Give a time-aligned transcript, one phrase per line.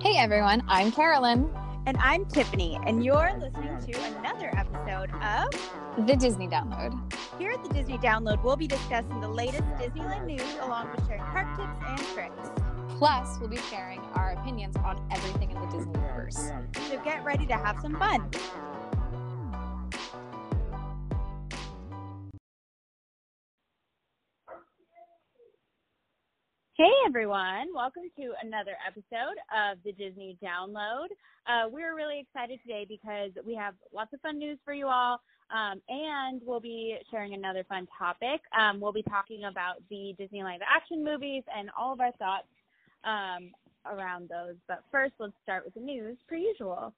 [0.00, 1.50] Hey everyone, I'm Carolyn.
[1.86, 6.98] And I'm Tiffany, and you're listening to another episode of The Disney Download.
[7.38, 11.22] Here at the Disney Download, we'll be discussing the latest Disneyland news along with sharing
[11.22, 12.50] park tips and tricks.
[12.98, 16.50] Plus, we'll be sharing our opinions on everything in the Disney universe.
[16.88, 18.28] So get ready to have some fun.
[26.78, 31.06] Hey everyone, welcome to another episode of the Disney Download.
[31.46, 35.22] Uh, we're really excited today because we have lots of fun news for you all,
[35.50, 38.42] um, and we'll be sharing another fun topic.
[38.52, 42.48] Um, we'll be talking about the Disney live action movies and all of our thoughts
[43.04, 43.52] um,
[43.90, 44.56] around those.
[44.68, 46.92] But first, let's start with the news, per usual.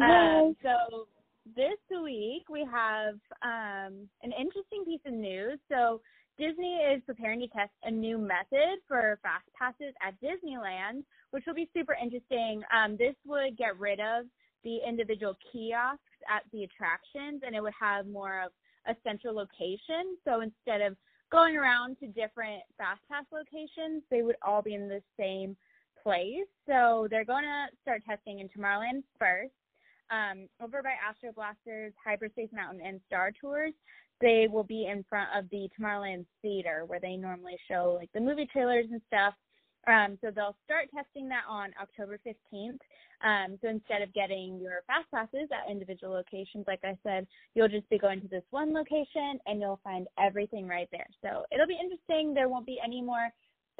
[0.00, 1.08] Um, so
[1.56, 5.58] this week we have um, an interesting piece of news.
[5.68, 6.02] So
[6.38, 11.02] Disney is preparing to test a new method for fast passes at Disneyland,
[11.32, 12.62] which will be super interesting.
[12.72, 14.26] Um, this would get rid of
[14.62, 16.00] the individual kiosks
[16.32, 18.52] at the attractions, and it would have more of
[18.86, 20.16] a central location.
[20.24, 20.96] So instead of
[21.30, 25.56] going around to different fast pass locations, they would all be in the same
[26.02, 26.46] place.
[26.66, 29.52] So they're going to start testing in Tomorrowland first.
[30.10, 33.74] Um, over by Astro Blasters, Hyperspace Mountain, and Star Tours,
[34.20, 38.20] they will be in front of the Tomorrowland Theater where they normally show like the
[38.20, 39.34] movie trailers and stuff.
[39.86, 42.78] Um, so they'll start testing that on October 15th.
[43.24, 47.68] Um, so instead of getting your fast passes at individual locations, like I said, you'll
[47.68, 51.06] just be going to this one location and you'll find everything right there.
[51.22, 52.34] So it'll be interesting.
[52.34, 53.28] There won't be any more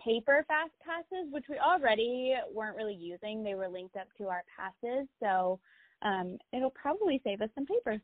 [0.03, 3.43] paper fast passes, which we already weren't really using.
[3.43, 5.07] They were linked up to our passes.
[5.21, 5.61] So
[6.03, 8.01] um, it'll probably save us some paper.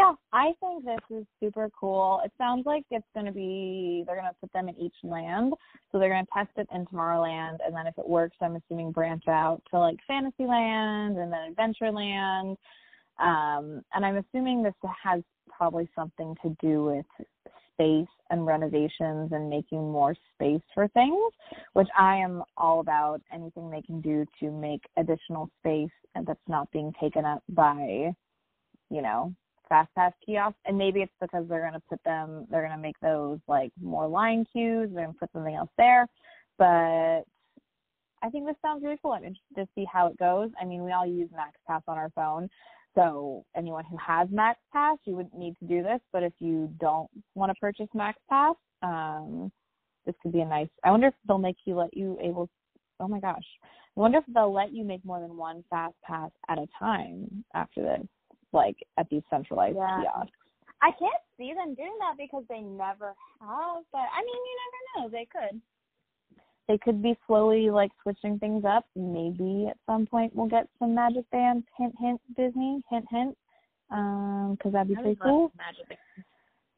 [0.00, 2.22] Yeah, I think this is super cool.
[2.24, 5.52] It sounds like it's going to be, they're going to put them in each land.
[5.92, 7.58] So they're going to test it in Tomorrowland.
[7.66, 12.56] And then if it works, I'm assuming branch out to like Fantasyland and then Adventureland.
[13.18, 14.72] Um, and I'm assuming this
[15.04, 17.26] has probably something to do with
[17.74, 21.32] space and renovations and making more space for things,
[21.74, 23.20] which I am all about.
[23.34, 28.14] Anything they can do to make additional space that's not being taken up by,
[28.88, 29.34] you know,
[29.70, 32.82] fast pass kiosks and maybe it's because they're going to put them they're going to
[32.82, 36.06] make those like more line queues to put something else there.
[36.58, 37.22] But
[38.22, 39.12] i think this sounds really cool.
[39.12, 40.50] I'm interested to see how it goes.
[40.60, 42.50] I mean we all use max pass on our phone
[42.94, 46.00] so anyone who has max pass you wouldn't need to do this.
[46.12, 49.50] But if you don't want to purchase max pass um
[50.04, 52.50] this could be a nice i wonder if they'll make you let you able
[52.98, 53.46] oh my gosh.
[53.96, 57.44] I wonder if they'll let you make more than one fast pass at a time
[57.54, 58.06] after this
[58.52, 60.02] like at these centralized Yeah.
[60.02, 60.36] kiosks.
[60.82, 64.80] I can't see them doing that because they never have, but I mean, you never
[64.96, 65.08] know.
[65.10, 65.60] They could.
[66.68, 68.86] They could be slowly like switching things up.
[68.94, 71.66] Maybe at some point we'll get some magic bands.
[71.76, 72.82] Hint, hint, Disney.
[72.88, 73.36] Hint, hint.
[73.90, 75.52] Um, because that'd be I pretty cool.
[75.56, 75.98] Magic.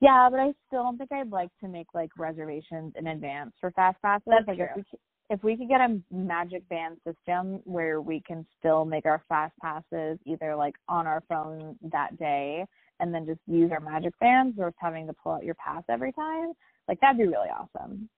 [0.00, 3.71] Yeah, but I still don't think I'd like to make like reservations in advance for
[3.72, 4.25] fast passes.
[4.27, 4.84] That's like if we
[5.32, 9.54] if we could get a magic band system where we can still make our fast
[9.62, 12.66] passes either like on our phone that day
[13.00, 16.12] and then just use our magic bands versus having to pull out your pass every
[16.12, 16.53] time,
[16.87, 18.10] like that'd be really awesome.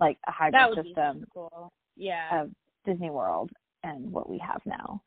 [0.00, 1.70] Like a hybrid system cool.
[1.94, 2.44] Yeah.
[2.44, 2.50] of
[2.86, 3.50] Disney World
[3.84, 5.02] and what we have now.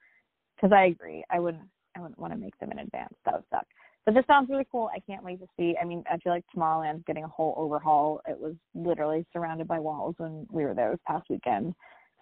[0.55, 1.67] Because I agree, I wouldn't
[1.97, 3.16] I wouldn't want to make them in advance.
[3.25, 3.66] That would suck.
[4.06, 4.90] But this sounds really cool.
[4.94, 5.75] I can't wait to see.
[5.81, 8.22] I mean, I feel like Tomorrowland's getting a whole overhaul.
[8.28, 11.74] It was literally surrounded by walls when we were there this past weekend.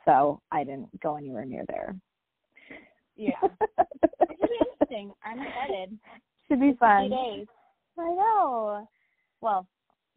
[0.05, 1.95] So I didn't go anywhere near there.
[3.15, 3.31] yeah.
[3.41, 3.87] It
[4.29, 5.11] should be interesting.
[5.23, 5.97] I'm excited.
[6.47, 7.09] Should be Few fun.
[7.09, 7.47] days.
[7.97, 8.87] I know.
[9.41, 9.67] Well,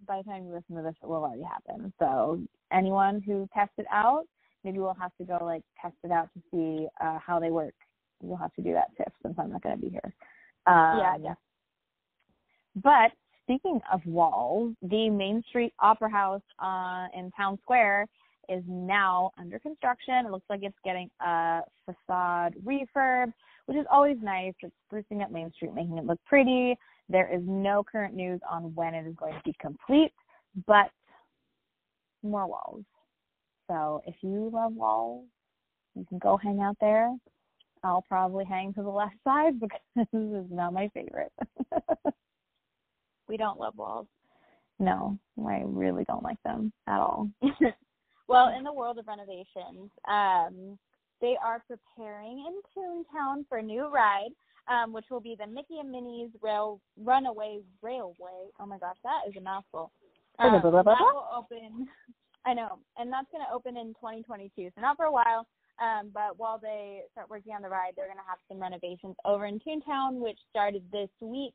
[0.07, 1.93] by the time you listen to this, it will already happen.
[1.99, 2.41] So
[2.73, 4.25] anyone who tests it out,
[4.65, 7.75] maybe we'll have to go like test it out to see uh, how they work.
[8.23, 10.15] You'll have to do that, Tiff, since I'm not going to be here.
[10.67, 11.35] Um, Yeah, yeah.
[12.83, 13.13] But
[13.43, 18.07] speaking of walls, the Main Street Opera House uh, in Town Square
[18.49, 20.27] is now under construction.
[20.27, 23.33] It looks like it's getting a facade refurb,
[23.67, 24.55] which is always nice.
[24.61, 26.77] It's sprucing up Main Street, making it look pretty.
[27.09, 30.13] There is no current news on when it is going to be complete,
[30.67, 30.91] but
[32.23, 32.85] more walls.
[33.71, 35.25] So if you love walls,
[35.95, 37.15] you can go hang out there.
[37.83, 41.33] I'll probably hang to the left side because this is not my favorite.
[43.29, 44.07] We don't love walls.
[44.79, 47.31] no, I really don't like them at all.
[48.29, 50.79] well, in the world of renovations, um,
[51.21, 54.31] they are preparing in Toontown for a new ride,
[54.69, 58.51] um, which will be the Mickey and Minnie's Rail Runaway Railway.
[58.61, 59.91] Oh my gosh, that is a mouthful.
[60.39, 61.87] Um, that will open
[62.47, 65.47] I know, and that's going to open in 2022, so not for a while.
[65.83, 69.17] Um, but while they start working on the ride, they're going to have some renovations
[69.25, 71.55] over in Toontown, which started this week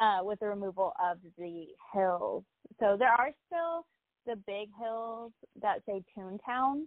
[0.00, 2.44] uh, with the removal of the hills.
[2.78, 3.86] So there are still
[4.26, 6.84] the big hills that say Toontown,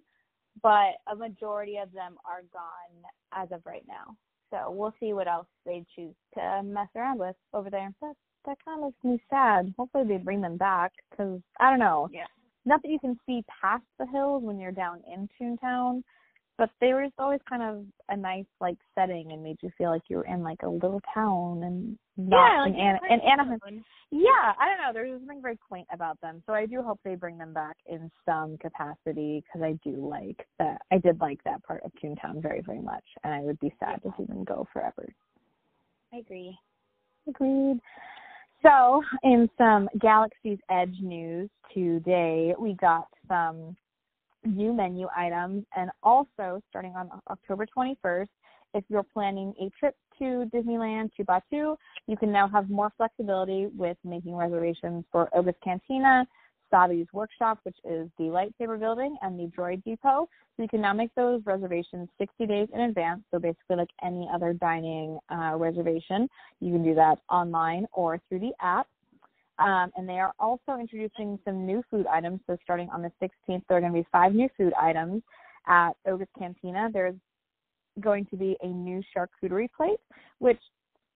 [0.61, 4.15] but a majority of them are gone as of right now.
[4.51, 7.91] So we'll see what else they choose to mess around with over there.
[8.01, 8.15] That
[8.45, 9.73] that kind of makes me sad.
[9.77, 12.09] Hopefully they bring them back because I don't know.
[12.11, 12.25] Yeah.
[12.65, 16.03] Not that you can see past the hills when you're down in Toontown,
[16.57, 19.89] but they were just always kind of a nice like setting and made you feel
[19.89, 23.19] like you were in like a little town and not yeah, like in Ana- in
[23.21, 23.83] Anaheim.
[24.11, 24.93] Yeah, I don't know.
[24.93, 28.11] There's something very quaint about them, so I do hope they bring them back in
[28.25, 30.81] some capacity because I do like that.
[30.91, 34.03] I did like that part of Toontown very, very much, and I would be sad
[34.03, 35.11] to see them go forever.
[36.13, 36.55] I agree.
[37.27, 37.79] Agreed.
[38.61, 43.75] So, in some Galaxy's Edge news today, we got some
[44.45, 48.27] new menu items, and also starting on October 21st,
[48.73, 51.75] if you're planning a trip to Disneyland to Batuu,
[52.07, 56.25] you can now have more flexibility with making reservations for Oga's Cantina,
[56.73, 60.27] Savi's Workshop, which is the lightsaber building, and the Droid Depot.
[60.55, 63.21] So you can now make those reservations 60 days in advance.
[63.31, 66.27] So basically, like any other dining uh, reservation,
[66.59, 68.87] you can do that online or through the app.
[69.59, 72.39] Um, and they are also introducing some new food items.
[72.47, 75.21] So starting on the 16th, there are going to be five new food items
[75.67, 76.89] at Oga's Cantina.
[76.91, 77.15] There's
[77.99, 79.99] going to be a new charcuterie plate,
[80.39, 80.59] which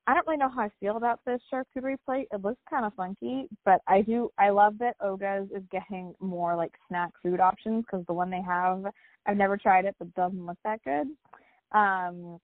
[0.06, 2.28] I don't really know how I feel about this charcuterie plate.
[2.32, 4.32] It looks kind of funky, but I do.
[4.38, 8.42] I love that Oga's is getting more like snack food options because the one they
[8.42, 8.86] have,
[9.26, 11.08] I've never tried it, but doesn't look that good.
[11.78, 12.40] Um,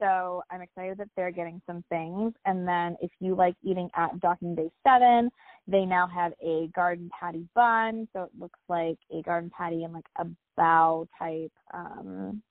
[0.00, 2.32] so I'm excited that they're getting some things.
[2.46, 5.30] And then if you like eating at Docking Bay 7,
[5.68, 8.08] they now have a garden patty bun.
[8.12, 10.26] So it looks like a garden patty and like a
[10.56, 12.42] bow type um,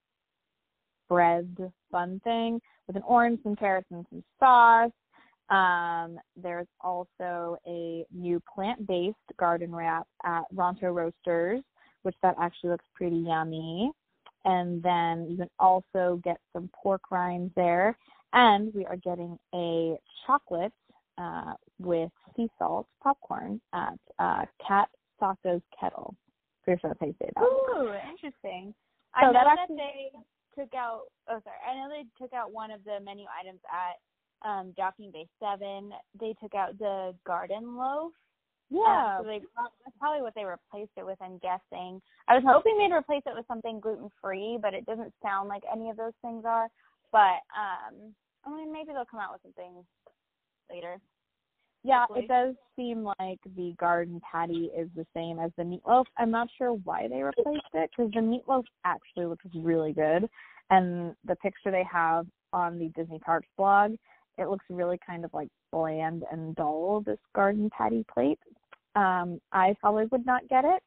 [1.08, 1.56] bread
[1.90, 4.90] bun thing with an orange, some carrots, and some sauce.
[5.50, 11.60] Um, there's also a new plant-based garden wrap at Ronto Roasters,
[12.02, 13.90] which that actually looks pretty yummy.
[14.44, 17.96] And then you can also get some pork rinds there.
[18.32, 19.96] And we are getting a
[20.26, 20.72] chocolate
[21.18, 24.88] uh, with sea salt popcorn at uh, Kat
[25.18, 26.14] Saka's Kettle.
[26.64, 27.42] Pretty sure that's how you say that.
[27.42, 28.74] Ooh, interesting.
[29.14, 30.10] So I know that that, they
[30.58, 31.02] took out.
[31.28, 31.56] Oh, sorry.
[31.68, 35.92] I know they took out one of the menu items at um Docking Bay Seven.
[36.18, 38.12] They took out the garden loaf.
[38.70, 39.16] Yeah.
[39.18, 39.40] Um, so they
[39.84, 41.18] that's probably what they replaced it with.
[41.20, 42.00] I'm guessing.
[42.28, 45.62] I was hoping they'd replace it with something gluten free, but it doesn't sound like
[45.70, 46.68] any of those things are.
[47.10, 48.14] But um,
[48.46, 49.84] I mean, maybe they'll come out with something
[50.70, 51.00] later.
[51.82, 52.26] Yeah, Hopefully.
[52.26, 56.04] it does seem like the garden patty is the same as the meatloaf.
[56.18, 60.28] I'm not sure why they replaced it because the meatloaf actually looks really good,
[60.68, 63.92] and the picture they have on the Disney Parks blog,
[64.36, 67.02] it looks really kind of like bland and dull.
[67.04, 68.38] This garden patty plate.
[68.96, 70.82] Um, I probably would not get it,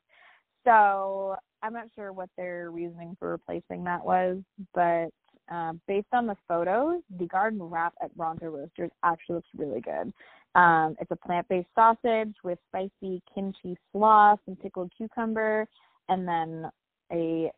[0.66, 4.40] so I'm not sure what their reasoning for replacing that was,
[4.74, 5.10] but
[5.52, 10.14] uh, based on the photos, the garden wrap at Ronto Roasters actually looks really good.
[10.56, 15.68] Um, it's a plant-based sausage with spicy kimchi slaw, some pickled cucumber,
[16.10, 16.70] and then
[17.12, 17.52] a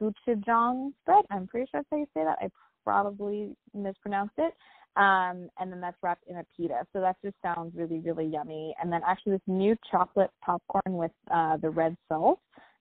[0.00, 1.24] gochujang spread.
[1.30, 2.38] I'm pretty sure that's how you say that.
[2.40, 2.48] I
[2.84, 4.54] probably mispronounced it.
[4.96, 6.86] Um, and then that's wrapped in a pita.
[6.92, 8.74] So that just sounds really, really yummy.
[8.80, 12.40] And then actually this new chocolate popcorn with uh, the red salt,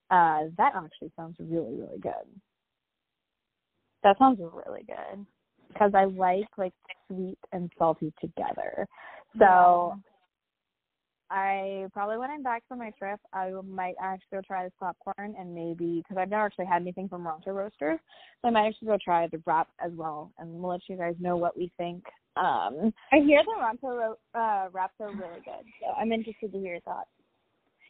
[0.09, 2.11] uh, that actually sounds really, really good.
[4.03, 5.25] That sounds really good
[5.69, 6.73] because I like like
[7.07, 8.87] sweet and salty together.
[9.39, 9.97] So
[11.31, 15.33] I probably when I'm back from my trip, I might actually go try this popcorn
[15.39, 17.99] and maybe because I've never actually had anything from Ronto Roasters,
[18.41, 21.15] so I might actually go try the wrap as well, and we'll let you guys
[21.19, 22.03] know what we think.
[22.35, 26.59] Um, I hear the Ronto ro- uh, wraps are really good, so I'm interested to
[26.59, 27.09] hear your thoughts.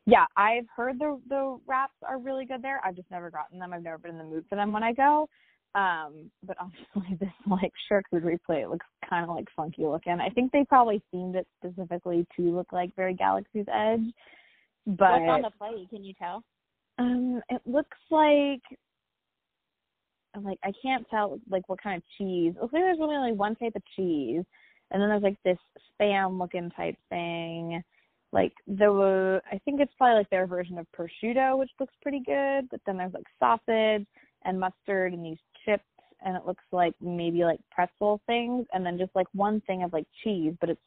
[0.06, 2.80] yeah, I've heard the the wraps are really good there.
[2.86, 3.74] I've just never gotten them.
[3.74, 5.28] I've never been in the mood for them when I go.
[5.74, 10.20] Um, but obviously this like charcuterie plate looks kind of like funky looking.
[10.20, 14.06] I think they probably themed it specifically to look like very Galaxy's Edge.
[14.86, 15.90] But What's on the plate?
[15.90, 16.44] Can you tell?
[17.02, 18.62] um, it looks like
[20.44, 22.54] like I can't tell like what kind of cheese.
[22.56, 24.44] It looks like there's really only one type of cheese,
[24.92, 25.58] and then there's like this
[26.00, 27.84] spam looking type thing.
[28.32, 32.22] Like there were, I think it's probably like their version of prosciutto, which looks pretty
[32.26, 32.70] good.
[32.72, 34.08] But then there's like sausage
[34.46, 35.84] and mustard and these chips,
[36.24, 39.94] and it looks like maybe like pretzel things, and then just like one thing of
[39.94, 40.82] like cheese, but it's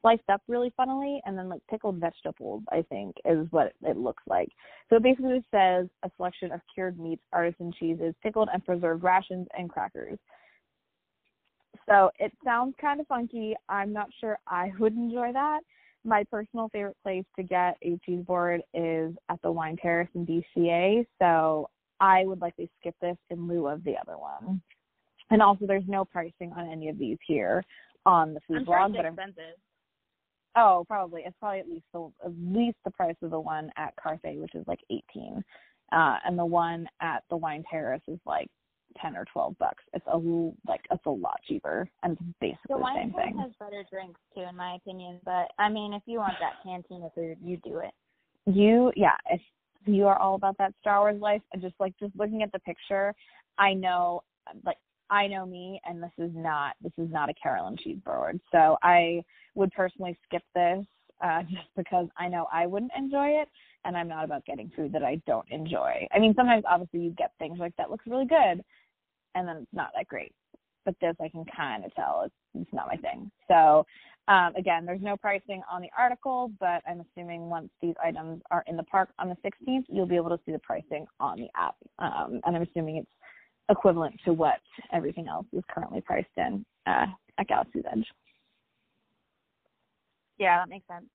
[0.00, 4.22] sliced up really funnily and then like pickled vegetables, I think, is what it looks
[4.28, 4.48] like.
[4.88, 9.46] So it basically says a selection of cured meats, artisan cheeses, pickled and preserved rations,
[9.56, 10.18] and crackers.
[11.88, 13.54] So it sounds kind of funky.
[13.68, 15.60] I'm not sure I would enjoy that.
[16.04, 20.26] My personal favorite place to get a cheese board is at the Wine Terrace in
[20.26, 21.06] DCA.
[21.20, 21.68] So
[22.00, 24.60] I would likely skip this in lieu of the other one.
[25.30, 27.64] And also, there's no pricing on any of these here
[28.06, 28.92] on the food I'm blog.
[28.92, 29.54] but it's I'm, expensive.
[30.56, 33.94] oh, probably it's probably at least the at least the price of the one at
[33.96, 35.44] Carthay, which is like 18,
[35.92, 38.48] uh, and the one at the Wine Terrace is like
[39.02, 39.84] 10 or 12 bucks.
[39.92, 40.16] It's a
[40.66, 43.38] like it's a lot cheaper, and it's basically The the wine same Terrace thing.
[43.38, 45.20] has better drinks too, in my opinion.
[45.24, 47.92] But I mean, if you want that cantina food, you do it.
[48.46, 49.40] you yeah if
[49.86, 51.42] you are all about that star wars life.
[51.52, 53.14] And just like just looking at the picture
[53.58, 54.22] i know
[54.64, 54.78] like
[55.10, 59.22] i know me and this is not this is not a carolyn cheeseburger so i
[59.54, 60.84] would personally skip this
[61.22, 63.48] uh just because i know i wouldn't enjoy it
[63.84, 66.06] and i'm not about getting food that i don't enjoy.
[66.12, 68.62] I mean sometimes obviously you get things like that looks really good
[69.34, 70.32] and then it's not that great
[70.88, 73.84] but this i can kind of tell it's, it's not my thing so
[74.28, 78.62] um, again, there's no pricing on the article, but I'm assuming once these items are
[78.66, 81.48] in the park on the 16th, you'll be able to see the pricing on the
[81.56, 81.76] app.
[81.98, 83.10] Um, and I'm assuming it's
[83.70, 84.60] equivalent to what
[84.92, 87.06] everything else is currently priced in uh,
[87.38, 88.06] at Galaxy's Edge.
[90.36, 91.06] Yeah, that makes sense.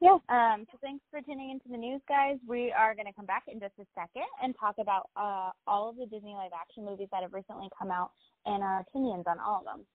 [0.00, 0.18] Yeah.
[0.28, 2.36] Um, so thanks for tuning into the news, guys.
[2.46, 5.90] We are going to come back in just a second and talk about uh, all
[5.90, 8.12] of the Disney live action movies that have recently come out
[8.46, 9.86] and our opinions on all of them.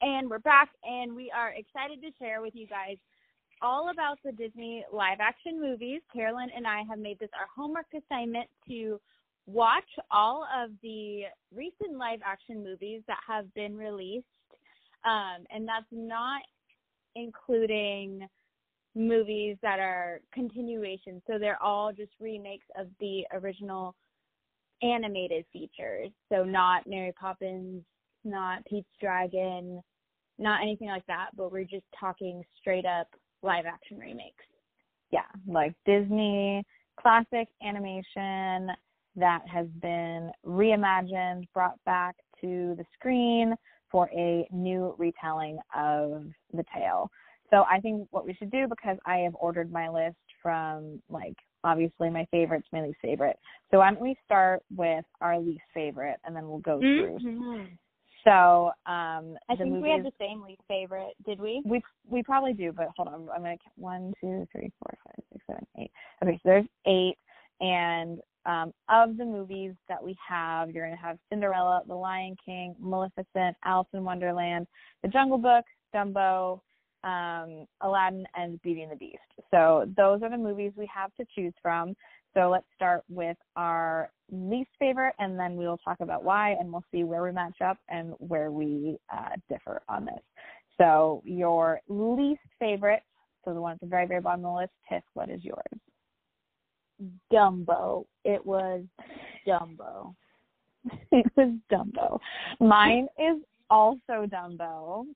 [0.00, 2.96] And we're back, and we are excited to share with you guys
[3.62, 6.02] all about the Disney live action movies.
[6.12, 9.00] Carolyn and I have made this our homework assignment to
[9.46, 11.22] watch all of the
[11.54, 14.26] recent live action movies that have been released.
[15.04, 16.42] Um, and that's not
[17.16, 18.26] including
[18.94, 21.22] movies that are continuations.
[21.26, 23.94] So they're all just remakes of the original
[24.82, 26.10] animated features.
[26.30, 27.82] So not Mary Poppins,
[28.24, 29.80] not Pete's Dragon,
[30.38, 33.08] not anything like that, but we're just talking straight up
[33.42, 34.44] live action remakes.
[35.10, 36.64] Yeah, like Disney
[37.00, 38.70] classic animation
[39.16, 43.54] that has been reimagined, brought back to the screen
[43.94, 47.08] for a new retelling of the tale.
[47.50, 51.36] So I think what we should do because I have ordered my list from like
[51.62, 53.38] obviously my favorites, my least favorite.
[53.70, 57.18] So why don't we start with our least favorite and then we'll go through.
[58.24, 61.62] So um I think we movies, had the same least favorite, did we?
[61.64, 63.28] we we probably do, but hold on.
[63.32, 65.92] I'm gonna count one, two, three, four, five, six, seven, eight.
[66.20, 67.16] Okay, so there's eight,
[67.60, 72.74] and um, of the movies that we have, you're gonna have Cinderella, The Lion King,
[72.78, 74.66] Maleficent, Alice in Wonderland,
[75.02, 76.60] The Jungle Book, Dumbo,
[77.04, 79.18] um, Aladdin, and Beauty and the Beast.
[79.50, 81.94] So those are the movies we have to choose from.
[82.34, 86.72] So let's start with our least favorite, and then we will talk about why, and
[86.72, 90.20] we'll see where we match up and where we uh, differ on this.
[90.80, 93.02] So your least favorite,
[93.44, 95.80] so the one at the very, very bottom of the list, Tiff, what is yours?
[97.32, 98.04] Dumbo.
[98.24, 98.84] It was
[99.46, 100.14] Dumbo.
[101.12, 102.18] it was Dumbo.
[102.60, 105.06] Mine is also Dumbo.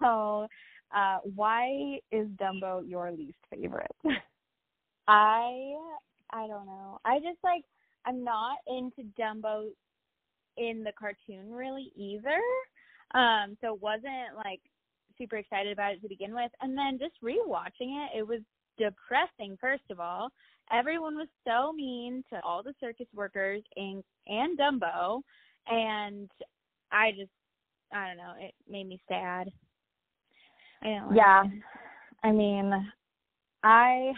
[0.00, 0.46] So
[0.94, 3.94] uh, why is Dumbo your least favorite?
[5.08, 5.74] I
[6.30, 6.98] I don't know.
[7.04, 7.62] I just like
[8.04, 9.68] I'm not into Dumbo
[10.56, 12.40] in the cartoon really either.
[13.14, 14.60] Um, so wasn't like
[15.18, 16.50] super excited about it to begin with.
[16.60, 18.40] And then just rewatching it, it was
[18.78, 20.30] depressing first of all.
[20.72, 25.22] Everyone was so mean to all the circus workers and and Dumbo
[25.68, 26.30] and
[26.90, 27.30] I just
[27.92, 29.50] I don't know, it made me sad.
[30.82, 31.44] I Yeah.
[32.24, 32.72] I mean,
[33.62, 34.12] I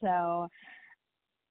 [0.00, 0.48] so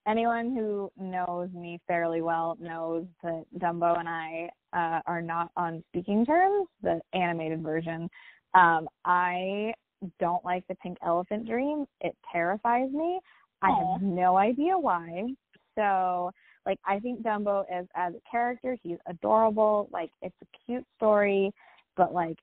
[0.08, 5.84] anyone who knows me fairly well knows that Dumbo and I uh, are not on
[5.90, 6.68] speaking terms.
[6.82, 8.10] The animated version.
[8.54, 9.74] Um, I
[10.20, 11.86] don't like the pink elephant dream.
[12.02, 13.20] It terrifies me.
[13.62, 15.28] I have no idea why.
[15.76, 16.32] So,
[16.66, 19.90] like, I think Dumbo is as a character, he's adorable.
[19.92, 21.52] Like, it's a cute story,
[21.96, 22.38] but like,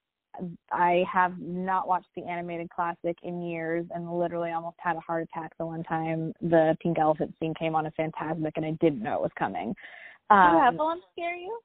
[0.71, 5.29] I have not watched the animated classic in years and literally almost had a heart
[5.31, 9.03] attack the one time the pink elephant scene came on a Fantasmic and I didn't
[9.03, 9.75] know it was coming.
[10.31, 11.59] Um, Heffalump scare you?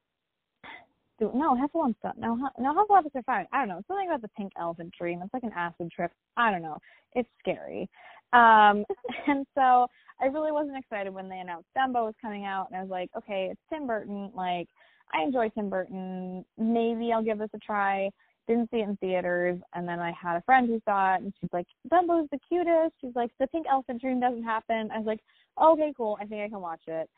[1.18, 2.18] Do- no, Heffalumps don't.
[2.18, 3.46] No, no, Hufflepuffs are fine.
[3.52, 3.82] I don't know.
[3.88, 5.20] Something about the pink elephant dream.
[5.22, 6.12] It's like an acid trip.
[6.36, 6.78] I don't know.
[7.14, 7.88] It's scary.
[8.32, 8.84] Um,
[9.26, 9.86] and so
[10.20, 13.10] I really wasn't excited when they announced Dumbo was coming out, and I was like,
[13.16, 14.30] okay, it's Tim Burton.
[14.34, 14.68] Like,
[15.12, 16.44] I enjoy Tim Burton.
[16.58, 18.10] Maybe I'll give this a try.
[18.48, 21.32] didn't see it in theaters, and then I had a friend who saw it, and
[21.40, 22.94] she's like, Dumbo's the cutest.
[23.00, 24.90] She's like, the pink elephant dream doesn't happen.
[24.92, 25.20] I was like,
[25.62, 26.18] okay, cool.
[26.20, 27.08] I think I can watch it.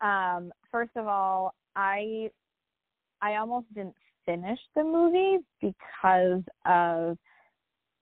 [0.00, 2.30] Um, first of all, I
[3.22, 3.94] I almost didn't
[4.24, 7.16] finish the movie because of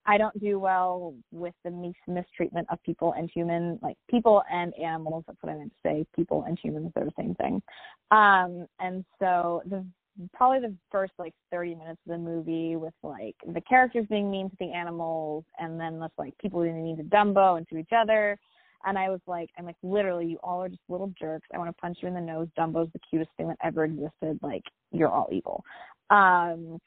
[0.07, 4.75] I don't do well with the mis- mistreatment of people and human, like people and
[4.75, 5.25] animals.
[5.27, 6.07] That's what I meant to say.
[6.15, 7.63] People and humans, they're the same thing.
[8.11, 9.85] Um, and so the
[10.33, 14.49] probably the first like 30 minutes of the movie with like the characters being mean
[14.49, 17.91] to the animals and then with like people being mean to Dumbo and to each
[17.97, 18.39] other.
[18.85, 21.49] And I was like, I'm like, literally, you all are just little jerks.
[21.53, 22.49] I want to punch you in the nose.
[22.59, 24.39] Dumbo's the cutest thing that ever existed.
[24.43, 24.63] Like,
[24.93, 25.65] you're all evil.
[26.11, 26.79] Um,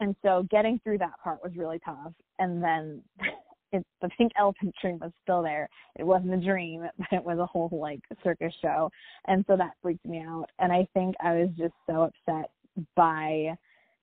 [0.00, 2.12] and so getting through that part was really tough.
[2.38, 3.02] And then
[3.72, 5.68] it, the pink elephant dream was still there.
[5.98, 8.90] It wasn't a dream, but it was a whole like circus show.
[9.26, 10.46] And so that freaked me out.
[10.58, 12.50] And I think I was just so upset
[12.96, 13.54] by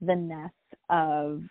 [0.01, 0.51] the ness
[0.89, 1.41] of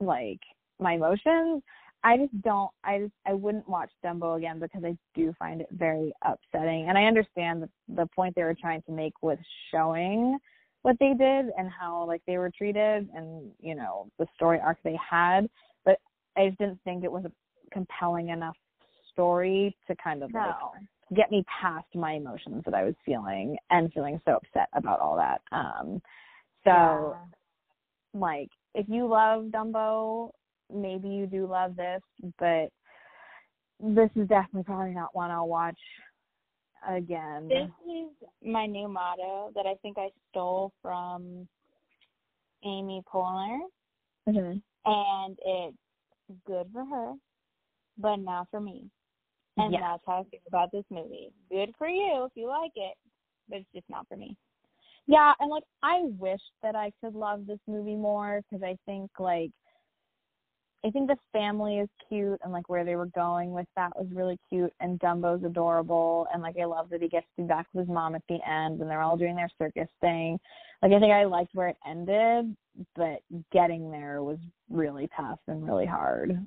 [0.00, 0.40] like
[0.78, 1.62] my emotions.
[2.08, 5.68] I just don't I just I wouldn't watch Dumbo again because I do find it
[5.72, 6.88] very upsetting.
[6.88, 9.38] And I understand the the point they were trying to make with
[9.70, 10.38] showing
[10.82, 14.78] what they did and how like they were treated and, you know, the story arc
[14.82, 15.50] they had.
[15.84, 15.98] But
[16.34, 17.32] I just didn't think it was a
[17.74, 18.56] compelling enough
[19.12, 20.40] story to kind of No.
[20.40, 20.82] like
[21.14, 25.16] get me past my emotions that I was feeling and feeling so upset about all
[25.16, 25.42] that.
[25.52, 26.00] Um
[26.64, 27.16] so
[28.14, 30.30] like if you love Dumbo,
[30.72, 32.02] maybe you do love this,
[32.38, 32.68] but
[33.80, 35.78] this is definitely probably not one I'll watch
[36.88, 37.48] again.
[37.48, 41.48] This is my new motto that I think I stole from
[42.64, 43.60] Amy Poehler,
[44.26, 44.62] Mhm.
[44.84, 45.76] and it's
[46.44, 47.14] good for her,
[47.96, 48.90] but not for me.
[49.56, 49.80] And Yeah.
[49.80, 51.32] that's how I feel about this movie.
[51.50, 52.96] Good for you if you like it,
[53.48, 54.36] but it's just not for me.
[55.06, 59.10] Yeah, and like I wish that I could love this movie more because I think
[59.18, 59.50] like
[60.86, 64.06] I think the family is cute and like where they were going with that was
[64.12, 67.66] really cute and Dumbo's adorable and like I love that he gets to be back
[67.72, 70.38] with his mom at the end and they're all doing their circus thing.
[70.82, 72.56] Like I think I liked where it ended,
[72.94, 73.18] but
[73.52, 74.38] getting there was
[74.70, 76.38] really tough and really hard.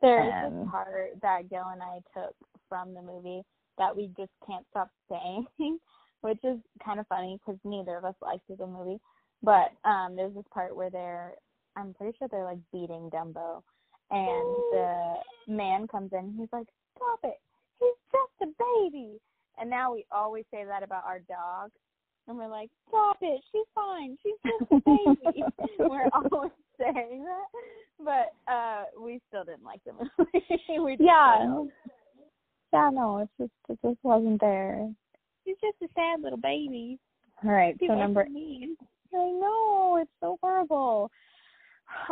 [0.00, 2.34] There is And- this part that Gil and I took
[2.68, 3.42] from the movie
[3.78, 5.46] that we just can't stop saying,
[6.20, 9.00] which is kind of funny because neither of us liked the movie.
[9.42, 11.32] But um there's this part where they're,
[11.76, 13.62] I'm pretty sure they're like beating Dumbo,
[14.10, 15.14] and the
[15.48, 16.34] man comes in.
[16.38, 17.40] He's like, "Stop it!
[17.80, 19.20] He's just a baby."
[19.58, 21.70] And now we always say that about our dog,
[22.28, 23.40] and we're like, "Stop it!
[23.52, 24.16] She's fine.
[24.22, 25.44] She's just a baby."
[25.78, 30.46] we're always saying that, but uh we still didn't like the movie.
[30.82, 31.64] we just Yeah.
[32.72, 34.90] Yeah, no, it's just it just wasn't there.
[35.44, 36.98] She's just a sad little baby.
[37.44, 38.76] All right, People so number mean.
[39.12, 41.10] I know, it's so horrible.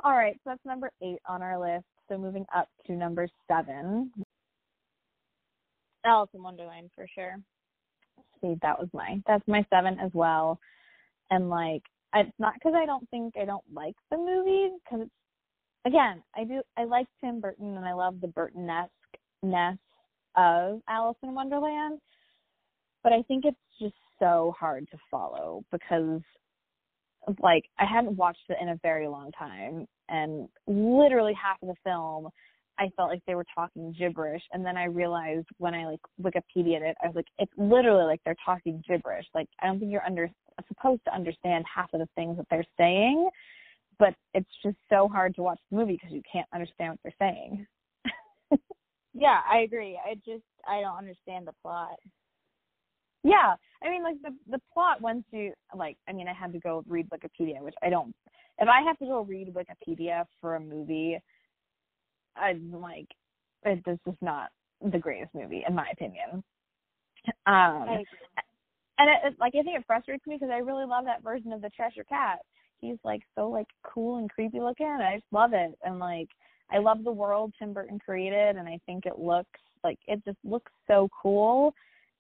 [0.05, 1.87] All right, so that's number eight on our list.
[2.09, 4.13] So moving up to number seven.
[6.05, 7.37] Alice in Wonderland for sure.
[8.41, 10.59] See, that was my that's my seven as well.
[11.31, 11.83] And like,
[12.15, 15.13] it's not because I don't think I don't like the movie, because it's
[15.85, 18.91] again, I do I like Tim Burton and I love the Burton-esque
[19.43, 19.79] ness
[20.37, 22.01] of Alice in Wonderland,
[23.03, 26.21] but I think it's just so hard to follow because
[27.41, 31.75] like I hadn't watched it in a very long time and literally half of the
[31.85, 32.29] film
[32.79, 36.81] I felt like they were talking gibberish and then I realized when I like Wikipedia
[36.81, 40.05] it I was like it's literally like they're talking gibberish like I don't think you're
[40.05, 40.31] under
[40.69, 43.29] supposed to understand half of the things that they're saying
[43.99, 47.29] but it's just so hard to watch the movie because you can't understand what they're
[47.29, 47.67] saying.
[49.15, 49.99] Yeah, I agree.
[50.05, 51.99] I just I don't understand the plot.
[53.25, 55.01] Yeah, I mean, like the the plot.
[55.01, 58.15] Once you like, I mean, I had to go read Wikipedia, which I don't.
[58.59, 61.19] If I have to go read Wikipedia for a movie,
[62.37, 63.09] I'm like,
[63.65, 64.51] it, this is not
[64.91, 66.43] the greatest movie in my opinion.
[67.47, 67.87] Um,
[68.99, 71.53] and it, it like I think it frustrates me because I really love that version
[71.53, 72.41] of the Cheshire Cat.
[72.81, 74.87] He's like so like cool and creepy looking.
[74.87, 76.29] And I just love it, and like
[76.71, 80.39] I love the world Tim Burton created, and I think it looks like it just
[80.45, 81.75] looks so cool.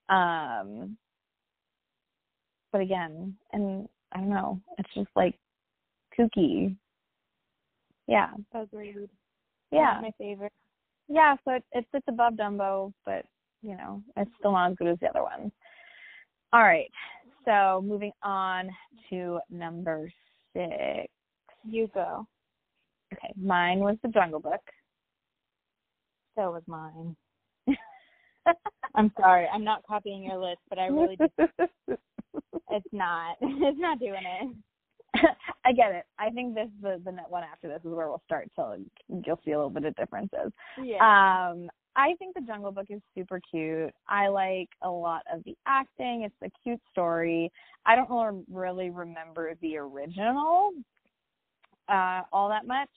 [0.09, 0.97] Um,
[2.73, 5.39] but again, and I don't know, it's just like
[6.19, 6.77] kooky.
[8.09, 9.09] Yeah, Agreed.
[9.71, 10.53] yeah, Not my favorite.
[11.09, 11.37] yeah.
[11.45, 13.25] So it, it sits above Dumbo, but
[13.63, 15.53] you know, it's still not as good as the other ones.
[16.53, 16.91] All right,
[17.45, 18.71] so moving on
[19.09, 20.11] to number
[20.53, 21.09] six.
[21.65, 22.27] You go.
[23.15, 24.61] Okay, mine was The Jungle Book.
[26.35, 27.15] So was mine.
[28.95, 29.47] I'm sorry.
[29.53, 31.33] I'm not copying your list, but I really just
[32.71, 33.37] it's not.
[33.43, 34.57] It's not doing it.
[35.65, 36.05] I get it.
[36.19, 38.79] I think this the the one after this is where we'll start to
[39.09, 40.53] you'll see a little bit of differences.
[40.83, 40.97] Yeah.
[40.97, 43.93] Um, I think the Jungle Book is super cute.
[44.09, 46.23] I like a lot of the acting.
[46.23, 47.53] It's a cute story.
[47.85, 50.73] I don't really remember the original
[51.89, 52.89] uh, all that much,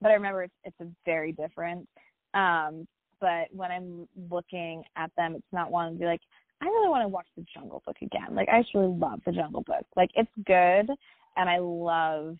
[0.00, 1.88] but I remember it's it's a very different.
[2.34, 2.86] Um,
[3.20, 6.20] but when I'm looking at them, it's not one to be like,
[6.60, 8.34] I really want to watch the Jungle Book again.
[8.34, 9.84] Like I actually love the Jungle Book.
[9.94, 10.90] Like it's good,
[11.36, 12.38] and I love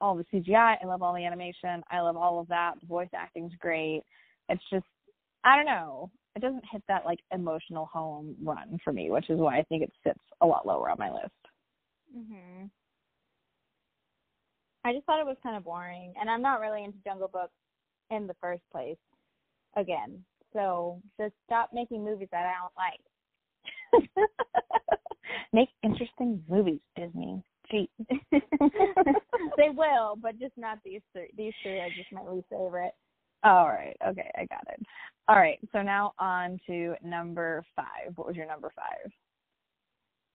[0.00, 0.76] all the CGI.
[0.82, 1.82] I love all the animation.
[1.90, 2.74] I love all of that.
[2.80, 4.02] The voice acting's great.
[4.48, 4.84] It's just
[5.44, 6.10] I don't know.
[6.36, 9.82] It doesn't hit that like emotional home run for me, which is why I think
[9.82, 11.32] it sits a lot lower on my list.
[12.14, 12.70] Mhm.
[14.84, 17.50] I just thought it was kind of boring, and I'm not really into Jungle Book
[18.10, 18.96] in the first place.
[19.76, 24.28] Again, so just stop making movies that I don't like.
[25.52, 27.42] Make interesting movies, Disney.
[27.70, 27.88] Gee.
[29.56, 31.30] they will, but just not these three.
[31.36, 32.92] These three are just my least favorite.
[33.42, 33.96] All right.
[34.06, 34.80] Okay, I got it.
[35.28, 35.58] All right.
[35.72, 38.16] So now on to number five.
[38.16, 39.12] What was your number five?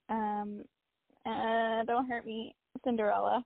[0.09, 0.63] Um,
[1.25, 3.43] uh, don't hurt me, Cinderella.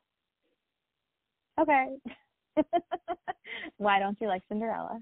[1.59, 1.87] Okay.
[3.77, 5.01] why don't you like Cinderella?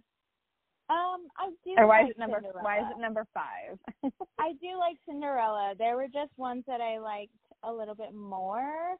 [0.90, 1.72] Um, I do.
[1.78, 2.64] Or why like is it number Cinderella.
[2.64, 3.80] Why is it number five?
[4.40, 5.74] I do like Cinderella.
[5.78, 7.32] There were just ones that I liked
[7.64, 8.96] a little bit more.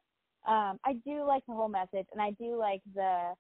[0.48, 3.34] Um, I do like the whole message, and I do like the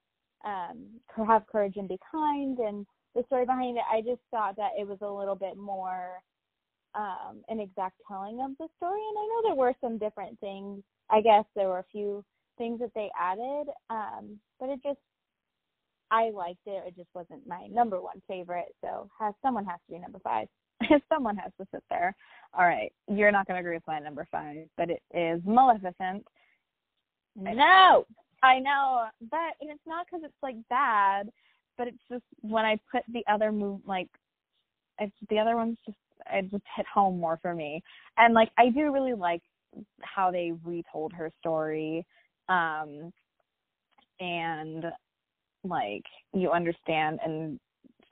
[0.43, 0.87] um,
[1.25, 3.83] have courage and be kind, and the story behind it.
[3.91, 6.21] I just thought that it was a little bit more
[6.93, 10.83] um, an exact telling of the story, and I know there were some different things.
[11.09, 12.23] I guess there were a few
[12.61, 14.99] things that they added, um, but it just
[16.11, 16.83] I liked it.
[16.85, 18.75] It just wasn't my number one favorite.
[18.81, 20.47] So has someone has to be number five.
[21.13, 22.15] Someone has to sit there.
[22.57, 26.25] All right, you're not going to agree with my number five, but it is Maleficent.
[27.35, 28.05] No,
[28.41, 31.29] I know, but and it's not because it's like bad,
[31.77, 34.09] but it's just when I put the other move like,
[34.99, 35.97] it's the other ones just
[36.33, 37.83] it just hit home more for me,
[38.17, 39.43] and like I do really like
[40.01, 42.05] how they retold her story,
[42.49, 43.11] um,
[44.19, 44.85] and
[45.63, 47.59] like you understand and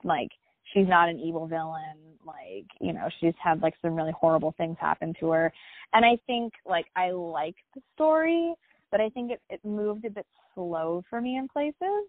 [0.04, 0.28] like
[0.72, 4.76] she's not an evil villain like you know she's had like some really horrible things
[4.80, 5.52] happen to her.
[5.92, 8.54] And i think like i like the story
[8.90, 12.04] but i think it it moved a bit slow for me in places.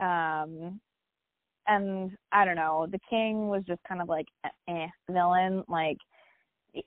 [0.00, 0.80] Um
[1.66, 4.26] and i don't know the king was just kind of like
[4.68, 5.98] eh villain like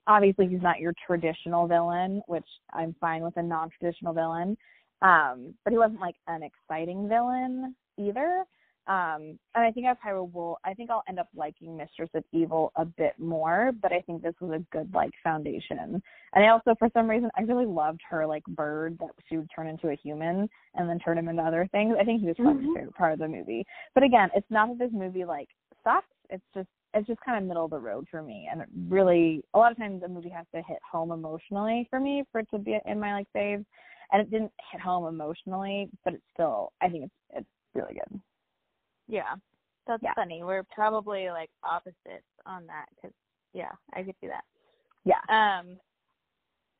[0.07, 4.57] obviously he's not your traditional villain which i'm fine with a non-traditional villain
[5.01, 8.43] um but he wasn't like an exciting villain either.
[8.85, 10.57] Um, and I think I probably will.
[10.65, 14.21] I think I'll end up liking Mistress of Evil a bit more, but I think
[14.21, 16.01] this was a good like foundation.
[16.33, 19.49] And I also, for some reason, I really loved her like bird that she would
[19.55, 21.95] turn into a human and then turn him into other things.
[21.97, 22.67] I think he was probably Mhm.
[22.67, 23.65] my favorite part of the movie.
[23.93, 25.47] But again, it's not that this movie like
[25.83, 26.07] sucks.
[26.29, 28.47] It's just it's just kind of middle of the road for me.
[28.51, 32.23] And really, a lot of times, a movie has to hit home emotionally for me
[32.31, 33.65] for it to be in my like faves.
[34.11, 38.19] And it didn't hit home emotionally, but it's still, I think it's it's really good.
[39.07, 39.35] Yeah,
[39.87, 40.13] that's Yeah.
[40.13, 40.43] funny.
[40.43, 43.15] We're probably like opposites on that because
[43.53, 44.43] yeah, I could see that.
[45.03, 45.19] Yeah.
[45.29, 45.77] Um,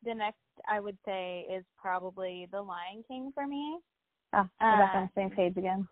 [0.05, 0.37] the next
[0.69, 3.79] I would say is probably The Lion King for me.
[4.33, 5.87] Oh, we're back Uh, on the same page again.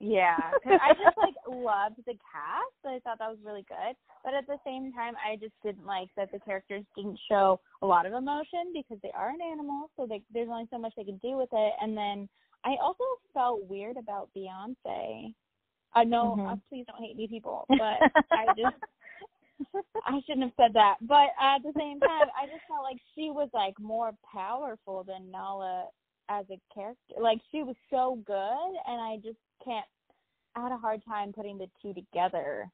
[0.00, 2.84] Yeah, 'cause I just like loved the cast.
[2.84, 6.08] I thought that was really good, but at the same time, I just didn't like
[6.16, 10.06] that the characters didn't show a lot of emotion because they are an animal, so
[10.06, 11.72] they, there's only so much they can do with it.
[11.80, 12.28] And then
[12.64, 15.34] I also felt weird about Beyonce.
[15.94, 16.52] I know, Mhm.
[16.52, 18.74] uh, please don't hate me, people, but I just
[20.06, 20.96] I shouldn't have said that.
[21.02, 25.30] But at the same time, I just felt like she was like more powerful than
[25.30, 25.88] Nala
[26.28, 27.14] as a character.
[27.20, 29.86] Like she was so good, and I just can't.
[30.56, 32.70] I had a hard time putting the two together.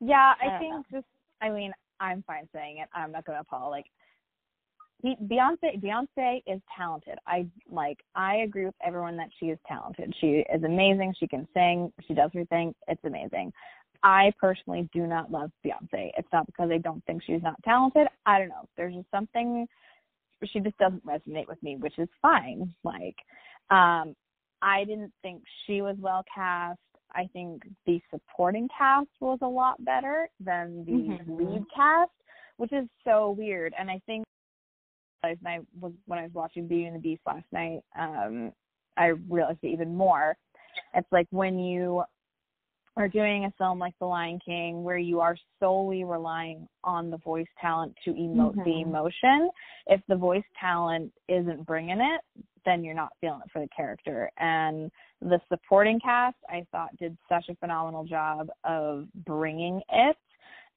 [0.00, 1.06] Yeah, I I, think just
[1.40, 2.88] I mean, I'm fine saying it.
[2.94, 3.86] I'm not gonna Paul like
[5.04, 7.18] Beyonce Beyonce is talented.
[7.26, 10.14] I like I agree with everyone that she is talented.
[10.20, 11.14] She is amazing.
[11.18, 11.92] She can sing.
[12.06, 12.74] She does her thing.
[12.88, 13.52] It's amazing.
[14.02, 16.10] I personally do not love Beyonce.
[16.16, 18.06] It's not because I don't think she's not talented.
[18.26, 18.68] I don't know.
[18.76, 19.66] There's just something
[20.46, 22.72] she just doesn't resonate with me, which is fine.
[22.84, 23.16] Like,
[23.70, 24.14] um,
[24.62, 26.78] I didn't think she was well cast.
[27.14, 31.38] I think the supporting cast was a lot better than the Mhm.
[31.38, 32.12] lead cast,
[32.56, 33.74] which is so weird.
[33.78, 34.24] And I think
[35.22, 38.52] when I was when I was watching Beauty and the Beast last night, um,
[38.96, 40.36] I realized it even more.
[40.94, 42.04] It's like when you
[42.98, 47.18] or doing a film like The Lion King where you are solely relying on the
[47.18, 48.82] voice talent to emote the Mhm.
[48.82, 49.50] emotion,
[49.86, 52.20] if the voice talent isn't bringing it,
[52.64, 54.28] then you're not feeling it for the character.
[54.38, 60.18] And the supporting cast, I thought, did such a phenomenal job of bringing it.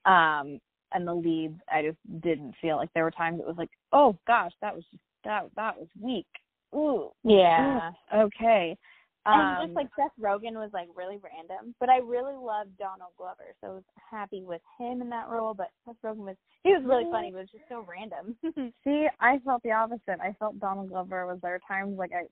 [0.05, 0.61] Um,
[0.93, 4.15] and the leads, I just didn't feel like there were times it was like, oh
[4.27, 6.27] gosh, that was just that that was weak.
[6.75, 7.91] Ooh, Yeah.
[8.13, 8.77] okay.
[9.25, 13.11] Um, and just like Seth Rogen was like really random, but I really loved Donald
[13.17, 15.53] Glover, so I was happy with him in that role.
[15.53, 18.35] But Seth Rogen was he was really funny, but it was just so random.
[18.83, 20.19] See, I felt the opposite.
[20.19, 22.25] I felt Donald Glover was there were times like I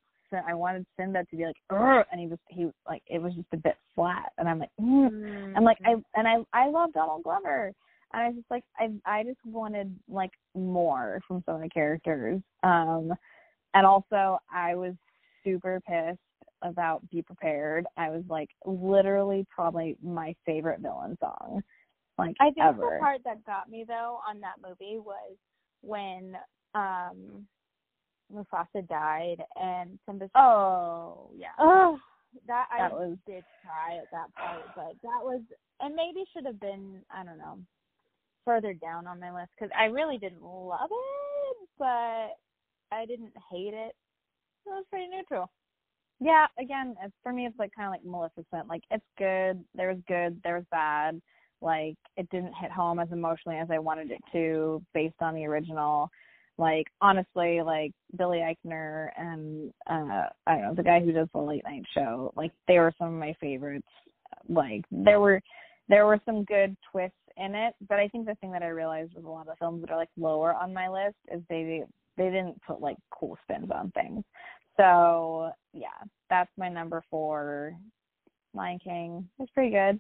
[0.48, 3.58] I wanted Simba to be like, and he was he like it was just a
[3.58, 5.54] bit flat, and I'm like, mm.
[5.56, 7.72] I'm like I and I I love Donald Glover,
[8.14, 11.70] and I was just like I I just wanted like more from some of the
[11.70, 13.14] characters, um,
[13.76, 14.96] and also I was
[15.44, 16.20] super pissed
[16.62, 17.86] about Be Prepared.
[17.98, 21.62] I was like literally probably my favorite villain song,
[22.18, 22.82] like I think ever.
[22.82, 25.36] the part that got me though on that movie was
[25.82, 26.36] when
[26.76, 27.48] um
[28.34, 31.48] Mufasa died and Simba's oh yeah.
[31.58, 31.98] Oh,
[32.48, 35.42] that I was- did cry at that part, but that was
[35.80, 37.58] and maybe should have been I don't know
[38.46, 42.36] further down on my list because I really didn't love it, but
[42.92, 43.96] I didn't hate it.
[44.66, 45.50] It was pretty neutral.
[46.20, 48.68] Yeah, again, it's, for me, it's like kind of like Maleficent.
[48.68, 49.64] Like it's good.
[49.74, 50.40] There was good.
[50.44, 51.22] There was bad.
[51.62, 55.46] Like it didn't hit home as emotionally as I wanted it to, based on the
[55.46, 56.10] original.
[56.58, 61.40] Like honestly, like Billy Eichner and uh I don't know the guy who does the
[61.40, 62.34] late night show.
[62.36, 63.88] Like they were some of my favorites.
[64.50, 65.42] Like there were
[65.88, 69.14] there were some good twists in it, but I think the thing that I realized
[69.16, 71.84] with a lot of films that are like lower on my list is they
[72.18, 74.24] they didn't put like cool spins on things.
[74.80, 75.88] So yeah,
[76.30, 77.76] that's my number four.
[78.54, 80.00] Lion King It's pretty good.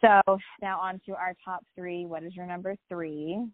[0.00, 2.06] So now on to our top three.
[2.06, 3.44] What is your number three?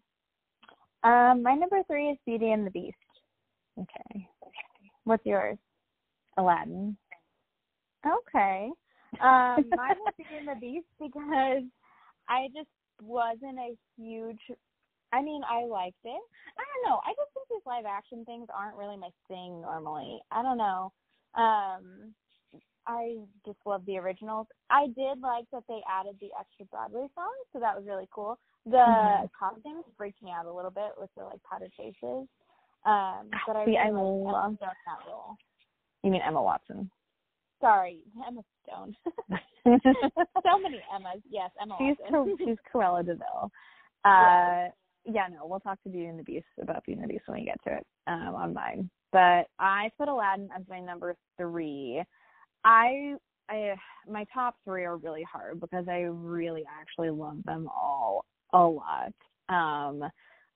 [1.03, 2.95] Um, my number three is Beauty and the Beast.
[3.79, 4.27] Okay,
[5.05, 5.57] What's yours?
[6.37, 6.95] Aladdin.
[8.05, 8.69] Okay.
[9.21, 11.63] Um, mine was Beauty and the Beast because
[12.29, 12.69] I just
[13.01, 14.39] wasn't a huge.
[15.13, 16.21] I mean, I liked it.
[16.57, 16.99] I don't know.
[17.05, 20.19] I just think these live action things aren't really my thing normally.
[20.31, 20.91] I don't know.
[21.35, 22.13] Um,
[22.87, 24.47] I just love the originals.
[24.69, 28.37] I did like that they added the extra Broadway songs, so that was really cool.
[28.65, 29.31] The Mhm.
[29.31, 32.27] costumes freaked me out a little bit with the like powdered faces.
[32.85, 34.75] Um, but I See, really I love- that
[35.07, 35.37] role.
[36.01, 36.89] You mean Emma Watson?
[37.61, 38.97] Sorry, Emma Stone.
[40.43, 41.21] so many Emmas.
[41.29, 42.37] Yes, Emma she's Watson.
[42.37, 43.51] she's Cruella de Vil.
[44.03, 44.69] Uh,
[45.05, 47.39] yeah, no, we'll talk to Beauty and the Beast about Beauty and the Beast when
[47.39, 48.89] we get to it um, on mine.
[49.11, 52.03] But I put Aladdin as my number three.
[52.63, 53.15] I,
[53.49, 53.75] I,
[54.09, 59.13] my top three are really hard because I really actually love them all a lot.
[59.49, 60.03] Um,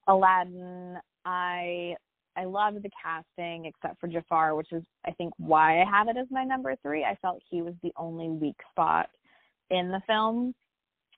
[0.07, 1.95] Aladdin, I
[2.37, 6.17] I loved the casting except for Jafar, which is I think why I have it
[6.17, 7.03] as my number three.
[7.03, 9.09] I felt he was the only weak spot
[9.71, 10.53] in the film.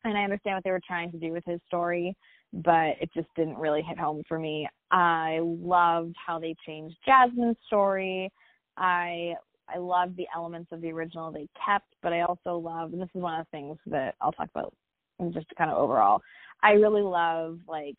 [0.05, 2.15] And I understand what they were trying to do with his story,
[2.53, 4.67] but it just didn't really hit home for me.
[4.91, 8.31] I loved how they changed Jasmine's story.
[8.77, 9.33] I
[9.73, 13.09] I loved the elements of the original they kept, but I also love and this
[13.13, 14.73] is one of the things that I'll talk about
[15.19, 16.21] and just kind of overall.
[16.63, 17.95] I really love like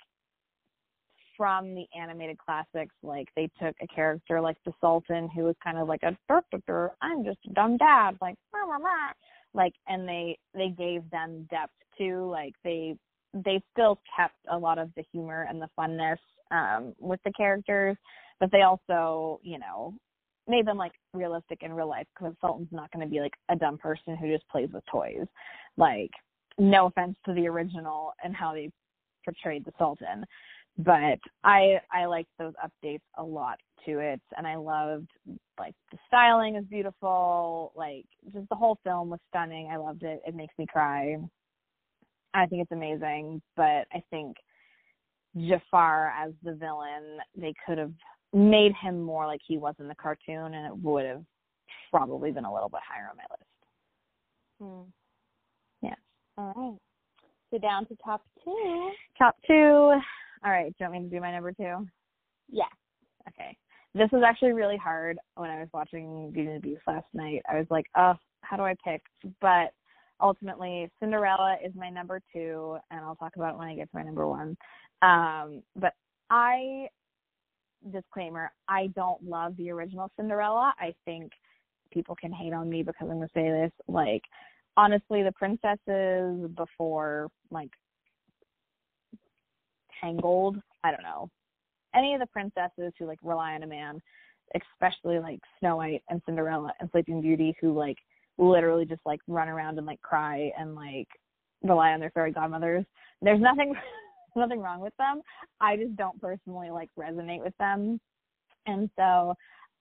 [1.37, 5.79] from the animated classics, like they took a character like the Sultan who was kind
[5.79, 9.13] of like a dur, dur, dur, I'm just a dumb dad, like rah, rah, rah.
[9.55, 12.29] like and they they gave them depth too.
[12.31, 12.97] Like they
[13.33, 16.19] they still kept a lot of the humor and the funness
[16.51, 17.97] um with the characters,
[18.41, 19.95] but they also, you know,
[20.49, 23.57] made them like realistic in real life because Sultan's not going to be like a
[23.57, 25.27] dumb person who just plays with toys.
[25.77, 26.11] Like,
[26.59, 28.71] no offense to the original and how they
[29.25, 30.25] portrayed the Sultan,
[30.79, 35.09] but I I liked those updates a lot to it, and I loved
[35.59, 39.69] like the styling is beautiful, like just the whole film was stunning.
[39.71, 40.21] I loved it.
[40.27, 41.17] It makes me cry.
[42.35, 44.37] I think it's amazing, but I think
[45.37, 47.93] Jafar as the villain, they could have
[48.33, 51.23] made him more like he was in the cartoon, and it would have
[51.91, 53.51] probably been a little bit higher on my list.
[54.61, 55.87] Hmm.
[55.87, 55.95] Yeah.
[56.39, 56.79] All right.
[57.51, 58.91] So down to top two.
[59.19, 59.55] Top two.
[59.55, 60.69] All right.
[60.69, 61.87] Do you want me to do my number two?
[62.49, 62.65] Yeah.
[63.29, 63.57] Okay.
[63.95, 67.43] This was actually really hard when I was watching Beauty and the Beast last night.
[67.51, 69.03] I was like, oh, how do I pick?
[69.41, 69.73] But
[70.21, 73.97] ultimately, Cinderella is my number two, and I'll talk about it when I get to
[73.97, 74.57] my number one.
[75.03, 75.95] Um, but
[76.31, 76.89] I,
[77.93, 80.75] disclaimer, I don't love the original Cinderella.
[80.79, 81.33] I think
[81.93, 83.73] people can hate on me because I'm going to say this.
[83.89, 84.23] Like,
[84.77, 87.71] honestly, the princesses before like
[90.01, 91.29] Tangled, I don't know.
[91.95, 94.01] Any of the princesses who like rely on a man,
[94.55, 97.99] especially like Snow White and Cinderella and Sleeping Beauty, who like
[98.41, 101.09] literally just like run around and like cry and like
[101.63, 102.85] rely on their fairy godmothers.
[103.23, 103.75] There's nothing
[104.37, 105.21] nothing wrong with them.
[105.61, 108.01] I just don't personally like resonate with them.
[108.67, 109.35] And so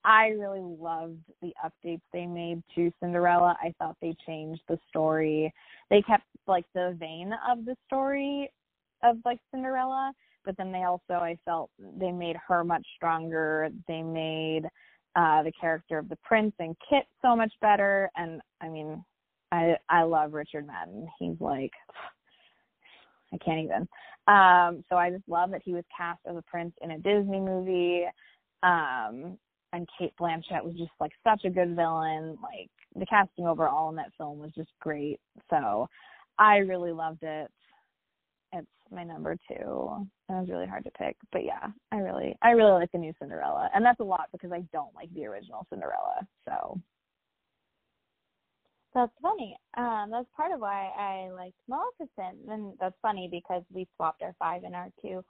[0.04, 3.58] I really loved the updates they made to Cinderella.
[3.62, 5.54] I thought they changed the story.
[5.90, 8.52] They kept like the vein of the story
[9.04, 10.12] of like Cinderella,
[10.46, 13.70] but then they also I felt they made her much stronger.
[13.88, 14.64] They made
[15.20, 19.04] uh the character of the prince and Kit so much better and I mean
[19.52, 21.08] I I love Richard Madden.
[21.20, 21.72] He's like
[23.34, 23.88] I can't even.
[24.28, 27.42] Um so I just love that he was cast as a prince in a Disney
[27.42, 28.06] movie.
[28.64, 29.38] Um
[29.74, 32.38] and Cate Blanchett was just like such a good villain.
[32.42, 35.20] Like the casting overall in that film was just great.
[35.50, 35.88] So
[36.38, 37.52] I really loved it.
[38.92, 40.08] My number two.
[40.30, 43.14] It was really hard to pick, but yeah, I really, I really like the new
[43.20, 46.28] Cinderella, and that's a lot because I don't like the original Cinderella.
[46.48, 46.80] So
[48.94, 49.56] that's funny.
[49.78, 54.36] Um, that's part of why I liked Maleficent, and that's funny because we swapped our
[54.40, 55.24] five and our two.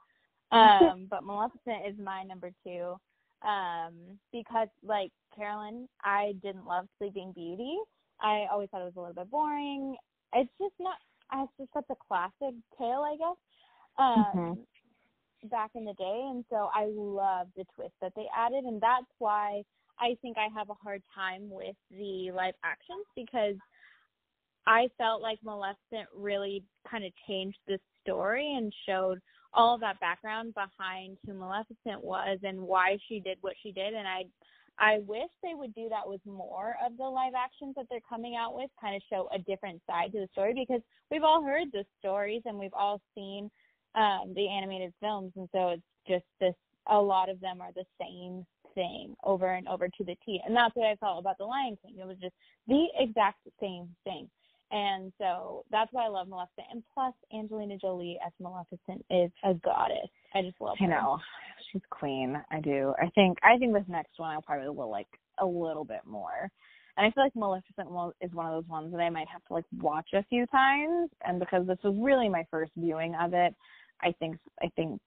[0.52, 2.96] Um, but Maleficent is my number two
[3.42, 7.76] um because like Carolyn, I didn't love Sleeping Beauty.
[8.20, 9.96] I always thought it was a little bit boring.
[10.34, 10.96] It's just not
[11.32, 13.36] it's just such a classic tale, I guess.
[14.00, 15.48] Um mm-hmm.
[15.48, 19.06] back in the day and so I love the twist that they added and that's
[19.18, 19.62] why
[19.98, 23.56] I think I have a hard time with the live actions because
[24.66, 29.20] I felt like Maleficent really kind of changed the story and showed
[29.52, 33.94] all of that background behind who Maleficent was and why she did what she did
[33.94, 34.24] and I
[34.78, 38.34] I wish they would do that with more of the live actions that they're coming
[38.34, 41.68] out with, kind of show a different side to the story because we've all heard
[41.70, 43.50] the stories and we've all seen
[43.94, 46.54] um the animated films and so it's just this
[46.88, 50.40] a lot of them are the same thing over and over to the T.
[50.44, 51.96] And that's what I felt about the Lion King.
[51.98, 52.34] It was just
[52.66, 54.28] the exact same thing.
[54.72, 56.66] And so that's why I love Maleficent.
[56.72, 60.08] And plus, Angelina Jolie as Maleficent is a goddess.
[60.34, 60.86] I just love her.
[60.86, 61.18] I know.
[61.72, 62.40] She's queen.
[62.50, 62.94] I do.
[63.00, 66.50] I think I think this next one I'll probably will like a little bit more.
[66.96, 67.88] And I feel like Maleficent
[68.20, 71.10] is one of those ones that I might have to like watch a few times.
[71.24, 73.54] And because this was really my first viewing of it,
[74.02, 75.00] I think I think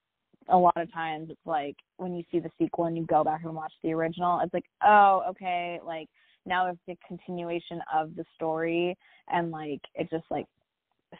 [0.49, 3.41] a lot of times it's like when you see the sequel and you go back
[3.43, 6.09] and watch the original, it's like, oh, okay, like
[6.45, 8.97] now it's the continuation of the story
[9.29, 10.45] and like it just like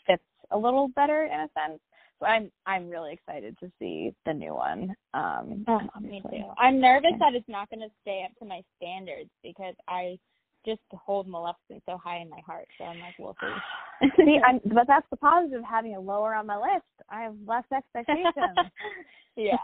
[0.08, 1.80] fits a little better in a sense.
[2.20, 4.94] So I'm I'm really excited to see the new one.
[5.14, 6.44] Um oh, me too.
[6.58, 7.18] I'm nervous yeah.
[7.20, 10.18] that it's not gonna stay up to my standards because I
[10.66, 12.68] just hold Maleficent so high in my heart.
[12.78, 14.08] So I'm like, we'll see.
[14.18, 16.86] see, I'm, but that's the positive having it lower on my list.
[17.10, 18.72] I have less expectations.
[19.36, 19.58] yeah.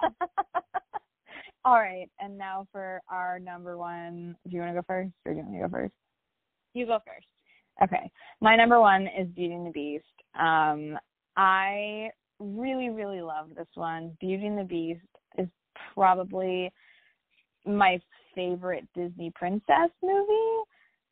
[1.66, 4.36] All right, and now for our number one.
[4.48, 5.94] Do you want to go first, or do you want to go first?
[6.74, 7.28] You go first.
[7.84, 8.10] Okay,
[8.42, 10.06] my number one is Beauty and the Beast.
[10.40, 10.98] Um,
[11.36, 12.10] I
[12.40, 14.18] really, really love this one.
[14.20, 15.02] Beauty and the Beast
[15.38, 15.48] is
[15.94, 16.72] probably
[17.66, 18.00] my
[18.36, 20.64] favorite Disney princess movie.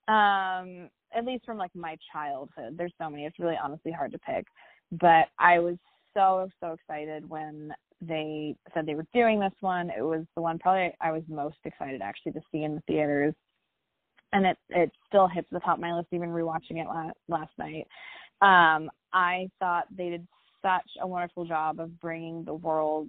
[0.07, 2.75] Um, at least from like my childhood.
[2.77, 3.25] There's so many.
[3.25, 4.45] It's really honestly hard to pick.
[4.91, 5.75] But I was
[6.13, 9.89] so so excited when they said they were doing this one.
[9.89, 13.33] It was the one probably I was most excited actually to see in the theaters,
[14.33, 17.51] and it it still hits the top of my list even rewatching it last last
[17.57, 17.87] night.
[18.41, 20.27] Um, I thought they did
[20.61, 23.07] such a wonderful job of bringing the world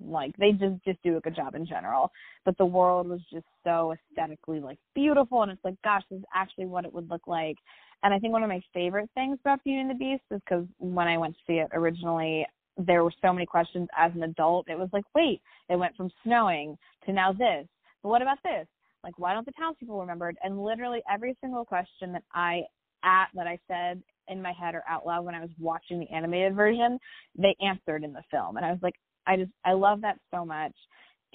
[0.00, 2.10] like they just just do a good job in general
[2.44, 6.24] but the world was just so aesthetically like beautiful and it's like gosh this is
[6.34, 7.56] actually what it would look like
[8.02, 10.64] and i think one of my favorite things about beauty and the beast is because
[10.78, 12.46] when i went to see it originally
[12.78, 14.68] there were so many questions as an adult.
[14.68, 17.66] It was like, wait, it went from snowing to now this.
[18.02, 18.66] But what about this?
[19.02, 20.32] Like, why don't the townspeople remember?
[20.42, 22.62] And literally every single question that I
[23.04, 26.14] at that I said in my head or out loud when I was watching the
[26.14, 26.98] animated version,
[27.36, 28.56] they answered in the film.
[28.56, 28.94] And I was like,
[29.28, 30.74] I just I love that so much.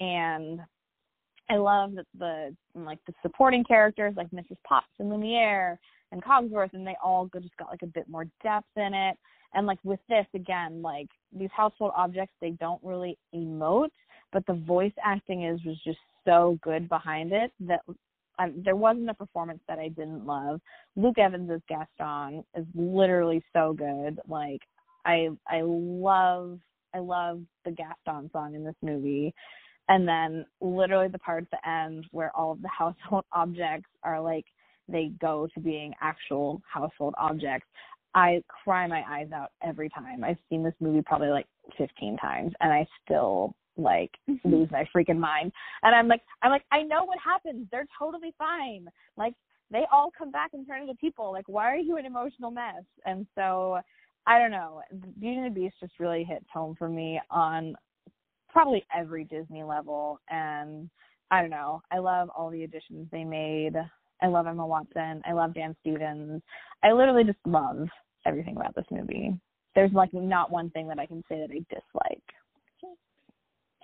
[0.00, 0.60] And
[1.48, 4.56] I love that the like the supporting characters like Mrs.
[4.66, 5.78] Potts and Lumiere
[6.12, 9.16] and Cogsworth and they all just got like a bit more depth in it.
[9.54, 13.90] And like with this again, like these household objects, they don't really emote,
[14.32, 17.80] but the voice acting is was just so good behind it that
[18.40, 20.60] um, there wasn't a performance that I didn't love.
[20.96, 24.18] Luke Evans' as Gaston is literally so good.
[24.26, 24.60] Like
[25.04, 26.58] I I love
[26.94, 29.34] I love the Gaston song in this movie.
[29.88, 34.20] And then literally the part at the end where all of the household objects are
[34.20, 34.46] like
[34.88, 37.66] they go to being actual household objects.
[38.14, 40.22] I cry my eyes out every time.
[40.22, 44.10] I've seen this movie probably like 15 times and I still like
[44.44, 45.52] lose my freaking mind.
[45.82, 47.66] And I'm like I'm like I know what happens.
[47.70, 48.86] They're totally fine.
[49.16, 49.34] Like
[49.70, 51.32] they all come back and turn into people.
[51.32, 52.84] Like why are you an emotional mess?
[53.04, 53.78] And so
[54.26, 54.82] I don't know.
[55.20, 57.74] Beauty and the Beast just really hits home for me on
[58.48, 60.88] probably every Disney level and
[61.30, 61.82] I don't know.
[61.90, 63.74] I love all the additions they made.
[64.22, 65.22] I love Emma Watson.
[65.26, 66.42] I love Dan Stevens.
[66.82, 67.88] I literally just love
[68.26, 69.38] everything about this movie.
[69.74, 72.22] There's like not one thing that I can say that I dislike.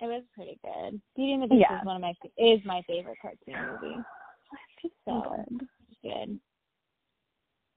[0.01, 0.99] It was pretty good.
[1.15, 1.79] Beauty and the Beast Yeah.
[1.79, 3.97] is one of my is my favorite cartoon movie.
[4.83, 5.67] It's So good.
[6.01, 6.39] good.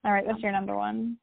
[0.03, 1.17] All right, what's um, your number one?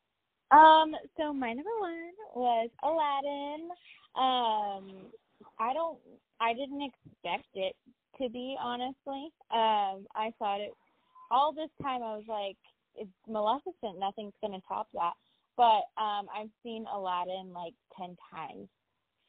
[0.53, 3.69] Um, so my number one was Aladdin.
[4.15, 5.07] Um,
[5.59, 5.99] I don't,
[6.41, 7.75] I didn't expect it
[8.21, 9.31] to be honestly.
[9.51, 10.73] Um, I thought it
[11.31, 12.03] all this time.
[12.03, 12.57] I was like,
[12.95, 13.99] it's Maleficent.
[13.99, 15.15] Nothing's gonna top that.
[15.57, 18.69] But um, I've seen Aladdin like ten times,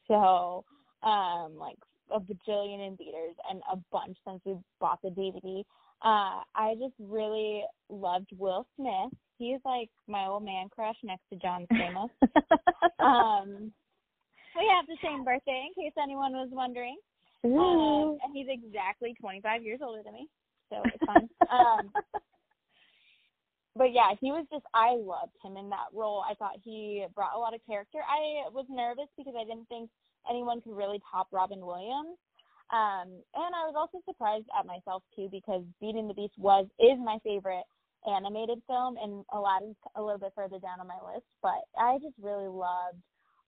[0.08, 0.66] so
[1.04, 1.78] um, like
[2.12, 5.62] a bajillion in theaters and a bunch since we bought the DVD.
[6.02, 9.18] Uh, I just really loved Will Smith.
[9.44, 12.10] He's like my old man crush next to John Stamos.
[13.04, 13.74] um,
[14.56, 16.96] we have the same birthday, in case anyone was wondering.
[17.44, 20.30] Um, and he's exactly 25 years older than me,
[20.70, 21.28] so it's fun.
[21.52, 21.92] um,
[23.76, 26.24] but yeah, he was just I loved him in that role.
[26.24, 28.00] I thought he brought a lot of character.
[28.00, 29.90] I was nervous because I didn't think
[30.30, 32.16] anyone could really top Robin Williams.
[32.72, 36.98] Um, and I was also surprised at myself too because Beating the Beast was is
[37.04, 37.66] my favorite
[38.10, 41.26] animated film, and a lot Aladdin's a little bit further down on my list.
[41.42, 43.02] But I just really loved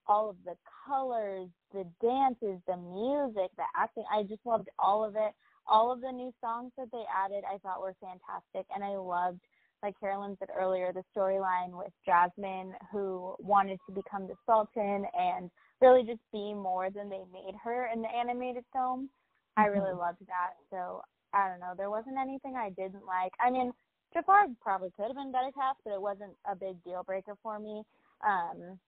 [0.08, 4.06] all of the colors, the dances, the music, the acting.
[4.12, 5.34] I just loved all of it.
[5.68, 9.40] All of the new songs that they added, I thought were fantastic, and I loved,
[9.82, 15.50] like Carolyn said earlier, the storyline with Jasmine, who wanted to become the Sultan and
[15.82, 19.10] really just be more than they made her in the animated film.
[19.58, 20.00] I really mm-hmm.
[20.00, 20.54] loved that.
[20.70, 21.02] So
[21.34, 21.74] I don't know.
[21.76, 23.32] There wasn't anything I didn't like.
[23.40, 23.72] I mean,
[24.16, 27.60] Jafar probably could have been better cast, but it wasn't a big deal breaker for
[27.60, 27.84] me.
[28.26, 28.80] Um,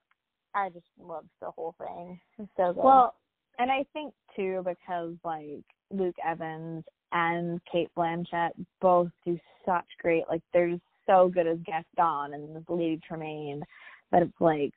[0.56, 2.20] I just loved the whole thing.
[2.40, 2.84] It's so good.
[2.84, 3.16] Well,
[3.60, 8.52] and I think too because like Luke Evans and Cate Blanchett
[8.82, 13.64] both do such great like they're just so good as Gaston and this Lady Tremaine
[14.12, 14.72] that it's like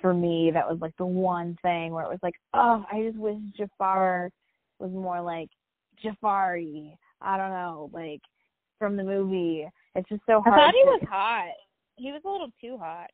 [0.00, 3.18] for me that was like the one thing where it was like oh I just
[3.18, 4.30] wish Jafar
[4.78, 5.50] was more like
[6.02, 8.20] Jafari I don't know like
[8.78, 10.58] from the movie it's just so hard.
[10.58, 11.52] I thought he to- was hot.
[11.96, 13.10] He was a little too hot.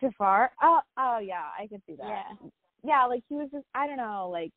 [0.00, 0.50] Jafar.
[0.62, 2.06] Oh, oh yeah, I could see that.
[2.42, 2.48] Yeah.
[2.84, 4.50] yeah, like he was just I don't know, like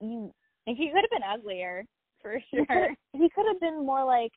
[0.00, 0.32] you
[0.66, 1.84] Like he could have been uglier
[2.22, 2.94] for sure.
[3.12, 4.32] he could have been more like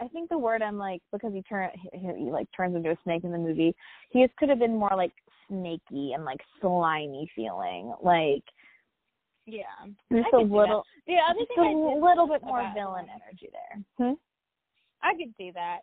[0.00, 2.96] I think the word I'm like because he turn he, he like turns into a
[3.04, 3.74] snake in the movie.
[4.10, 5.12] He just could have been more like
[5.48, 8.42] snaky and like slimy feeling, like
[9.46, 9.62] yeah.
[10.12, 13.82] just I a little The other just thing a little bit more villain energy there.
[13.98, 14.14] Hmm?
[15.02, 15.80] I could see that.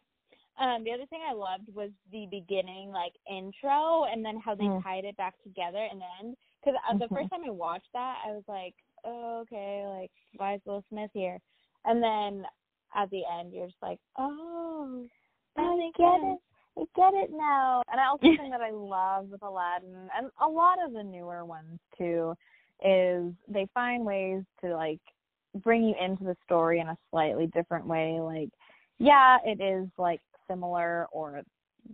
[0.59, 4.65] Um, the other thing I loved was the beginning, like intro, and then how they
[4.65, 4.83] Mm.
[4.83, 6.37] tied it back together in the end.
[6.59, 7.13] Because uh, the Mhm.
[7.13, 11.11] first time I watched that, I was like, oh, okay, like why is Will Smith
[11.13, 11.39] here?
[11.85, 12.45] And then
[12.93, 15.07] at the end, you're just like, oh,
[15.55, 16.39] that I get it.
[16.77, 17.81] I get it now.
[17.91, 21.45] And I also think that I love with Aladdin and a lot of the newer
[21.45, 22.35] ones too
[22.83, 25.01] is they find ways to like
[25.63, 28.19] bring you into the story in a slightly different way.
[28.19, 28.49] Like,
[28.99, 31.41] yeah, it is like similar or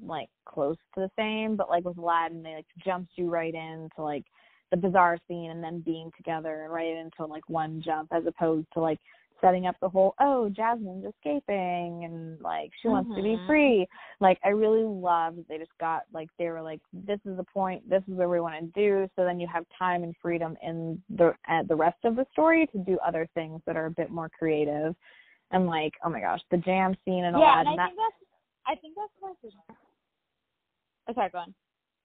[0.03, 4.01] like close to the same, but like with Aladdin they like jumps you right into
[4.01, 4.25] like
[4.71, 8.67] the bizarre scene and then being together and right into like one jump as opposed
[8.73, 8.99] to like
[9.41, 13.45] setting up the whole oh jasmine's escaping and like she wants to be Mhm.
[13.45, 13.87] free.
[14.19, 17.87] Like i really love they just got like they were like this is the point.
[17.87, 21.01] This is what we want to do so then you have time and freedom in
[21.09, 24.09] the at the rest of the story to do other things that are a bit
[24.09, 24.95] more creative
[25.51, 27.99] and like oh my gosh the jam scene and Yeah, and Aladdin I that, think
[27.99, 28.15] that's,
[28.67, 29.35] I think that's what.
[31.07, 31.53] Oh, sorry, go on.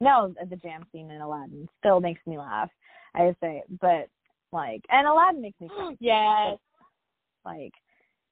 [0.01, 2.71] no the jam scene in aladdin still makes me laugh
[3.15, 4.09] i just say but
[4.53, 6.59] like and aladdin makes me cry Yes.
[7.45, 7.73] like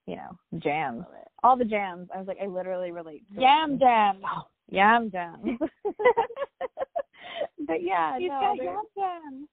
[0.07, 1.05] you know jams
[1.43, 4.21] all the jams i was like i literally relate to Yam jam.
[4.37, 5.45] Oh, yam jams
[7.67, 9.49] but yeah He's no, got yam jam.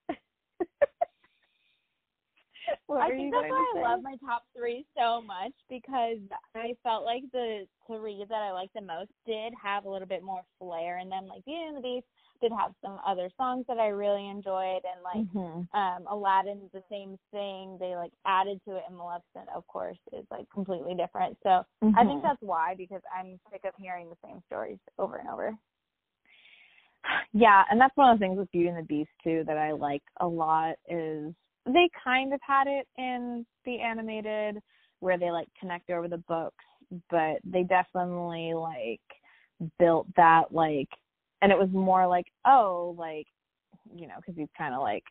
[2.89, 6.17] I think that's why I love my top three so much because
[6.55, 10.23] I felt like the three that I liked the most did have a little bit
[10.23, 11.27] more flair in them.
[11.27, 12.05] Like Beauty and the Beast
[12.41, 15.67] did have some other songs that I really enjoyed, and like Mhm.
[15.73, 17.77] um Aladdin's the same thing.
[17.79, 21.37] They like added to it, and Maleficent, of course, is like completely different.
[21.43, 22.23] So I think Mhm.
[22.23, 25.55] that's why because I'm sick of hearing the same stories over and over.
[27.33, 29.71] Yeah, and that's one of the things with Beauty and the Beast too that I
[29.73, 31.33] like a lot is
[31.65, 34.61] they kind of had it in the animated
[34.99, 36.63] where they like connect over the books,
[37.09, 39.01] but they definitely like
[39.79, 40.89] built that like
[41.41, 43.25] and it was more like oh like
[43.95, 45.03] you know because he's kind of like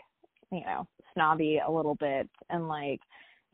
[0.53, 3.01] you know snobby a little bit and like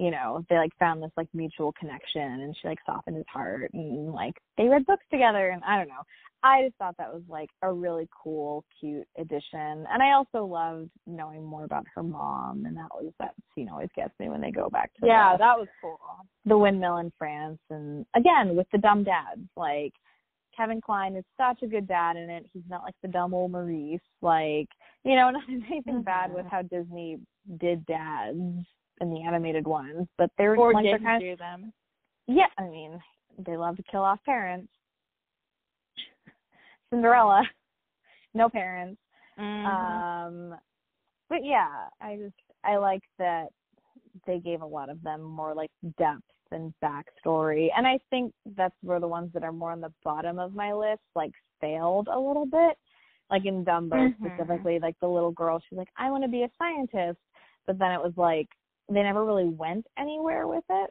[0.01, 3.71] you know they like found this like mutual connection and she like softened his heart
[3.75, 6.03] and like they read books together and i don't know
[6.43, 10.89] i just thought that was like a really cool cute addition and i also loved
[11.07, 14.51] knowing more about her mom and that was that scene always gets me when they
[14.51, 15.99] go back to Yeah, the, that was cool.
[16.47, 19.93] the windmill in france and again with the dumb dads like
[20.57, 22.45] Kevin Kline is such a good dad in it.
[22.53, 24.01] He's not like the dumb old Maurice.
[24.21, 24.69] Like,
[25.05, 26.51] you know, not anything bad with Mhm.
[26.51, 27.19] how Disney
[27.59, 28.67] did dads
[29.01, 31.73] in the animated ones, but they're Or like they're kind do them.
[32.29, 32.47] of yeah.
[32.59, 33.01] I mean,
[33.39, 34.73] they love to kill off parents.
[36.91, 37.43] Cinderella,
[38.35, 39.01] no parents.
[39.39, 39.67] Mhm.
[39.67, 40.59] Um,
[41.29, 42.35] but yeah, I just
[42.65, 43.49] I like that
[44.27, 48.75] they gave a lot of them more like depth and backstory, and I think that's
[48.83, 52.19] where the ones that are more on the bottom of my list like failed a
[52.19, 52.77] little bit.
[53.31, 54.17] Like in Dumbo Mhm.
[54.17, 57.21] specifically, like the little girl, she's like, I want to be a scientist,
[57.65, 58.49] but then it was like
[58.95, 60.91] they never really went anywhere with it,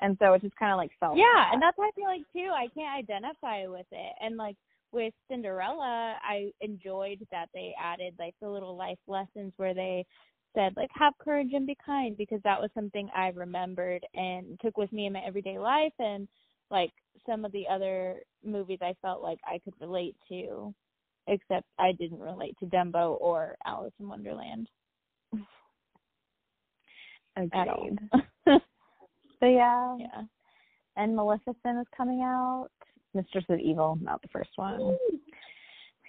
[0.00, 2.22] and so it just kind of like felt Yeah, and that's how I feel like
[2.32, 2.50] too.
[2.54, 4.12] I can't identify with it.
[4.20, 4.56] And like
[4.92, 10.04] with Cinderella, I enjoyed that they added like the little life lessons where they
[10.54, 14.76] said like have courage and be kind because that was something I remembered and took
[14.76, 16.26] with me in my everyday life and
[16.70, 16.90] like
[17.26, 20.74] some of the other movies I felt like I could relate to
[21.28, 24.68] except I didn't relate to Dumbo or Alice in Wonderland
[27.36, 27.86] at all.
[27.86, 28.60] agreed.
[29.40, 30.22] So yeah, yeah.
[30.96, 32.68] and Maleficent is coming out.
[33.14, 34.96] Mistress of Evil, not the first one.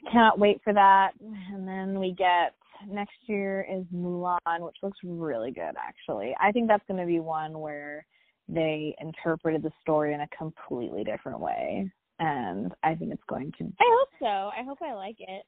[0.06, 1.12] I Cannot wait for that.
[1.22, 2.54] And then we get
[2.88, 6.36] next year is Mulan, which looks really good actually.
[6.40, 8.06] I think that's going to be one where
[8.50, 13.64] they interpreted the story in a completely different way, and I think it's going to.
[13.64, 14.26] I hope so.
[14.26, 15.46] I hope I like it.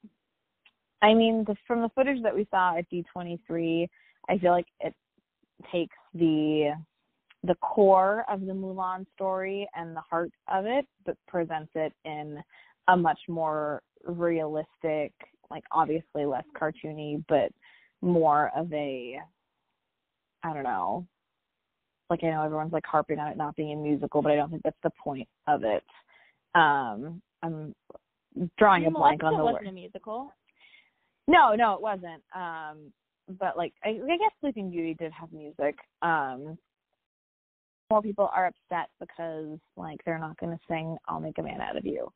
[1.02, 3.90] I mean, the, from the footage that we saw at D23,
[4.30, 4.94] I feel like it
[5.72, 6.74] takes the
[7.46, 12.42] the core of the Mulan story and the heart of it, but presents it in
[12.88, 15.12] a much more realistic,
[15.52, 17.52] like obviously less cartoony, but
[18.02, 19.20] more of a
[20.44, 21.06] I don't know.
[22.10, 24.50] Like I know everyone's like harping on it not being a musical, but I don't
[24.50, 25.84] think that's the point of it.
[26.56, 27.76] Um I'm
[28.58, 29.70] drawing a blank on the wasn't word.
[29.70, 30.32] a musical.
[31.28, 32.22] No, no, it wasn't.
[32.36, 32.92] Um,
[33.28, 35.78] but like I, I guess Sleeping Beauty did have music.
[36.02, 36.58] Um,
[37.90, 41.62] more people are upset because like they're not going to sing "I'll Make a Man
[41.62, 42.08] Out of You,"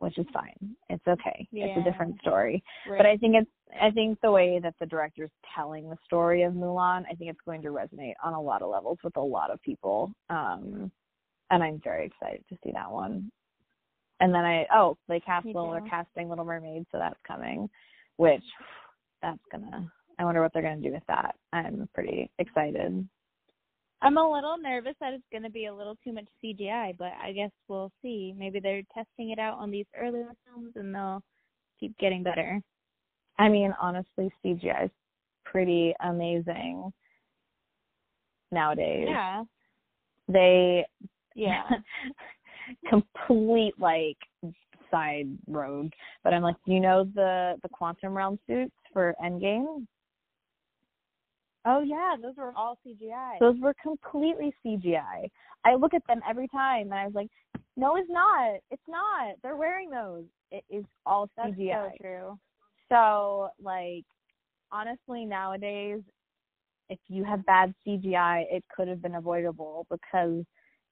[0.00, 0.76] which is fine.
[0.88, 1.46] It's okay.
[1.50, 1.66] Yeah.
[1.66, 2.62] It's a different story.
[2.88, 2.98] Right.
[2.98, 6.52] But I think it's I think the way that the director's telling the story of
[6.52, 9.50] Mulan, I think it's going to resonate on a lot of levels with a lot
[9.50, 10.12] of people.
[10.30, 10.90] Um,
[11.50, 13.30] and I'm very excited to see that one.
[14.20, 17.68] And then I oh they cast little, they're casting Little Mermaid, so that's coming.
[18.16, 18.42] Which
[19.22, 21.34] that's gonna I wonder what they're gonna do with that.
[21.52, 23.08] I'm pretty excited.
[24.00, 27.12] I'm a little nervous that it's going to be a little too much CGI, but
[27.20, 28.32] I guess we'll see.
[28.36, 31.20] Maybe they're testing it out on these earlier films and they'll
[31.80, 32.60] keep getting better.
[33.38, 34.90] I mean, honestly, CGI is
[35.44, 36.92] pretty amazing
[38.52, 39.06] nowadays.
[39.08, 39.42] Yeah.
[40.28, 40.86] They
[41.34, 41.62] Yeah.
[42.88, 44.18] complete like
[44.90, 45.92] side road.
[46.22, 49.86] But I'm like, you know the the quantum realm suits for Endgame?
[51.68, 53.38] Oh yeah, those were all CGI.
[53.40, 55.28] Those were completely CGI.
[55.64, 57.28] I look at them every time and I was like,
[57.76, 58.56] No, it's not.
[58.70, 59.36] It's not.
[59.42, 60.24] They're wearing those.
[60.50, 61.90] It is all That's CGI.
[61.90, 62.38] so true.
[62.88, 64.04] So, like,
[64.72, 66.00] honestly, nowadays,
[66.88, 70.44] if you have bad CGI, it could have been avoidable because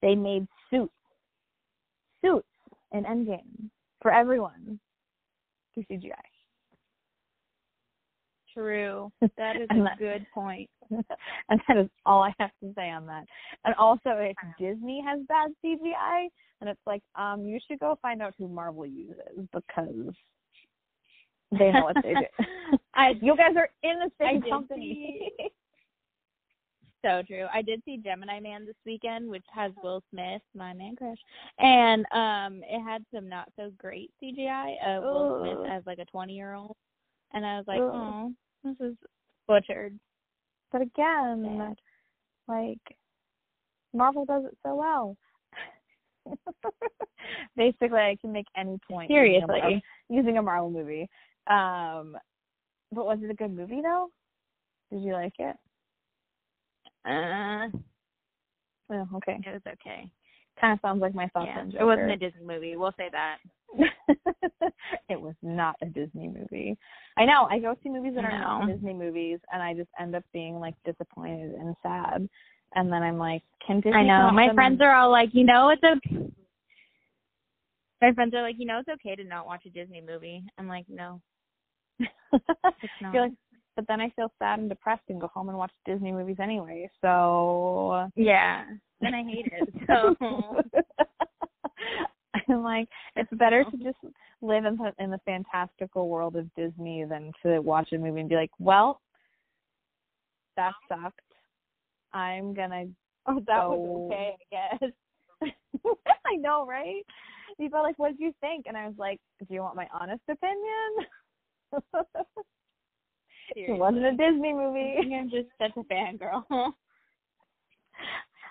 [0.02, 0.92] they made suits,
[2.22, 2.46] suits
[2.92, 3.70] in Endgame
[4.02, 4.78] for everyone
[5.72, 6.12] through CGI.
[8.56, 9.12] True.
[9.36, 10.70] That is And a good point.
[10.90, 13.24] and that is all I have to say on that.
[13.64, 16.28] And also, if Disney has bad CGI,
[16.60, 20.14] then it's like, um, you should go find out who Marvel uses because
[21.52, 22.78] they know what they do.
[22.94, 25.32] I you guys are in the same did company.
[27.04, 27.46] so true.
[27.52, 31.18] I did see Gemini Man this weekend, which has Will Smith, my man crush,
[31.58, 36.06] and um, it had some not so great CGI of Will Smith as like a
[36.06, 36.76] twenty year old,
[37.32, 38.32] and I was like, oh,
[38.66, 38.96] this is
[39.46, 39.98] butchered.
[40.72, 41.74] But again,
[42.48, 42.78] like
[43.94, 45.16] Marvel does it so well.
[47.56, 49.82] Basically, I can make any point using a Marvel- Seriously.
[50.08, 51.08] using a Marvel movie.
[51.46, 52.16] Um,
[52.92, 54.08] but was it a good movie though?
[54.90, 55.56] Did you like it?
[57.04, 57.68] Uh,
[58.88, 59.38] Oh, okay.
[59.44, 60.08] it was okay.
[60.60, 62.76] Kind of sounds like my thoughts Yeah, it wasn't a Disney movie.
[62.76, 63.38] We'll say that.
[65.08, 66.76] it was not a Disney movie.
[67.16, 67.46] I know.
[67.50, 70.58] I go see movies that are not Disney movies, and I just end up being
[70.58, 72.28] like disappointed and sad.
[72.74, 73.92] And then I'm like, can Disney?
[73.92, 74.30] I know.
[74.30, 76.30] My friends and- are all like, you know, it's okay.
[78.02, 80.44] My friends are like, you know, it's okay to not watch a Disney movie.
[80.58, 81.20] I'm like, no,
[81.98, 83.14] it's not.
[83.14, 83.32] Like,
[83.74, 86.90] but then I feel sad and depressed and go home and watch Disney movies anyway.
[87.00, 88.64] So yeah.
[89.00, 89.68] Then I hate it.
[89.86, 90.16] So
[92.48, 93.84] I'm like, it's better to mm-hmm.
[93.84, 93.98] just
[94.42, 98.28] live in the in the fantastical world of Disney than to watch a movie and
[98.28, 99.00] be like, well,
[100.56, 101.04] that mm-hmm.
[101.04, 101.20] sucked.
[102.12, 102.84] I'm gonna.
[103.26, 104.90] oh, that So- was okay, I guess.
[106.26, 107.02] I know, right?
[107.58, 108.66] People are like, what did you think?
[108.66, 111.06] And I was like, do you want my honest opinion?
[113.54, 114.96] it wasn't a Disney movie.
[115.14, 116.72] I'm just such a fangirl.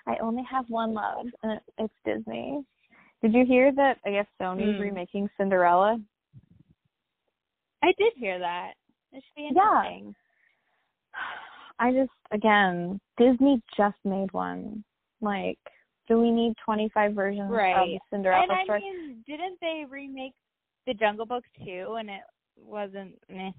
[0.06, 2.64] I only have one love, and it's Disney.
[3.22, 3.98] Did you hear that?
[4.04, 4.82] I guess Sony's Hmm.
[4.82, 6.00] remaking Cinderella.
[7.82, 8.74] I did hear that.
[9.12, 10.14] It should be interesting.
[11.14, 11.20] Yeah.
[11.78, 14.82] I just, again, Disney just made one.
[15.20, 15.58] Like,
[16.08, 17.86] do we need 25 versions of Right.
[17.90, 18.80] the Cinderella and I story?
[18.80, 20.32] mean, didn't they remake
[20.86, 21.96] the Jungle Book too?
[21.98, 22.22] And it
[22.56, 23.18] wasn't.
[23.28, 23.50] Meh.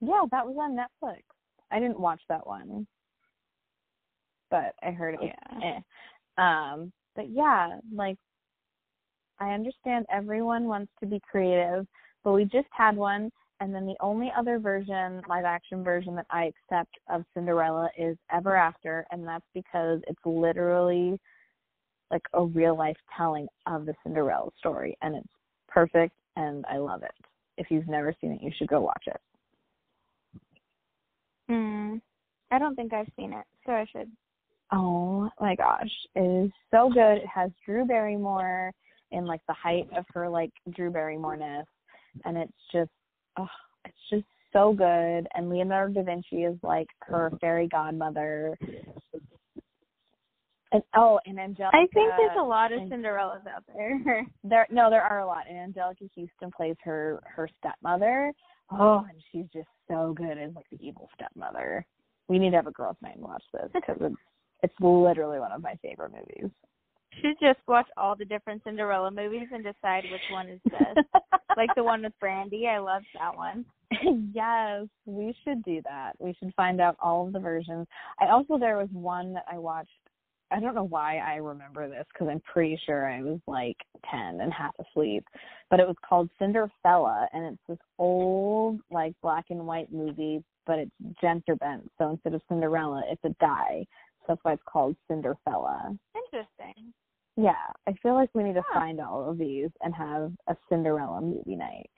[0.00, 1.22] yeah, that was on Netflix.
[1.70, 2.86] I didn't watch that one,
[4.50, 5.30] but I heard it was
[5.60, 5.80] Yeah.
[6.38, 6.42] eh.
[6.42, 8.16] Um, but yeah, like
[9.38, 11.86] I understand everyone wants to be creative,
[12.24, 13.30] but we just had one
[13.60, 18.16] and then the only other version, live action version that I accept of Cinderella is
[18.30, 21.18] Ever After and that's because it's literally
[22.10, 25.28] like a real life telling of the Cinderella story and it's
[25.68, 27.14] perfect and I love it.
[27.56, 29.20] If you've never seen it, you should go watch it.
[31.48, 31.96] Hmm.
[32.50, 34.10] I don't think I've seen it, so I should.
[34.72, 37.18] Oh my gosh, it is so good.
[37.18, 38.72] It has Drew Barrymore
[39.12, 41.66] in like the height of her like Drew Barrymore-ness,
[42.24, 42.90] and it's just,
[43.38, 43.46] oh,
[43.84, 45.26] it's just so good.
[45.34, 48.56] And Leonardo da Vinci is like her fairy godmother.
[50.72, 51.70] And oh, and Anjelica.
[51.72, 54.26] I think there's a lot of Cinderellas out there.
[54.44, 54.66] there.
[54.70, 58.32] No, there are a lot, and Anjelica Huston plays her her stepmother.
[58.70, 61.86] Oh, and she's just so good as like the evil stepmother.
[62.28, 64.16] We need to have a girls' night and watch this because it's
[64.62, 66.50] it's literally one of my favorite movies.
[67.20, 70.98] Should just watch all the different Cinderella movies and decide which one is best.
[71.56, 73.64] like the one with Brandy, I loved that one.
[74.34, 76.12] yes, we should do that.
[76.18, 77.86] We should find out all of the versions.
[78.20, 79.90] I also there was one that I watched.
[80.50, 83.76] I don't know why I remember this because I'm pretty sure I was like
[84.10, 85.24] 10 and half asleep,
[85.70, 90.78] but it was called Cinderfella and it's this old like black and white movie, but
[90.78, 90.90] it's
[91.20, 91.90] gender bent.
[91.98, 93.84] So instead of Cinderella, it's a guy.
[94.20, 95.98] So that's why it's called Cinderfella.
[96.14, 96.92] Interesting.
[97.36, 97.52] Yeah,
[97.86, 101.56] I feel like we need to find all of these and have a Cinderella movie
[101.56, 101.90] night.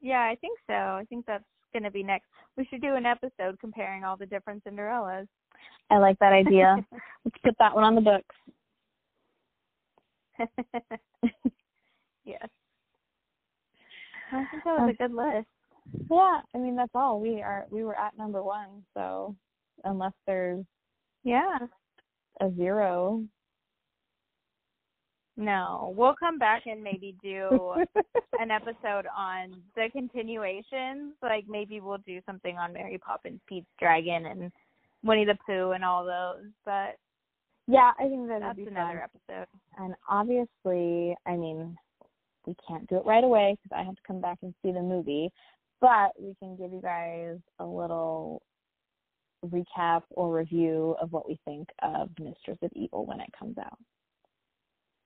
[0.00, 0.74] Yeah, I think so.
[0.74, 2.26] I think that's going to be next.
[2.56, 5.26] We should do an episode comparing all the different Cinderellas.
[5.90, 6.76] I like that idea.
[7.24, 8.36] Let's put that one on the books.
[12.24, 12.48] yes.
[14.32, 15.48] I think that was a um, good list.
[16.10, 17.20] Yeah, I mean that's all.
[17.20, 19.34] We are we were at number one, so
[19.84, 20.64] unless there's
[21.24, 21.58] Yeah.
[22.40, 23.22] A zero.
[25.36, 27.74] No, we'll come back and maybe do
[28.38, 31.14] an episode on the continuations.
[31.22, 34.52] Like maybe we'll do something on Mary Poppins, Pete's Dragon, and
[35.02, 36.50] Winnie the Pooh, and all those.
[36.64, 36.96] But
[37.66, 39.36] yeah, I think that that's another fun.
[39.38, 39.46] episode.
[39.78, 41.74] And obviously, I mean,
[42.46, 44.82] we can't do it right away because I have to come back and see the
[44.82, 45.30] movie,
[45.80, 48.42] but we can give you guys a little
[49.46, 53.78] recap or review of what we think of Mistress of Evil when it comes out.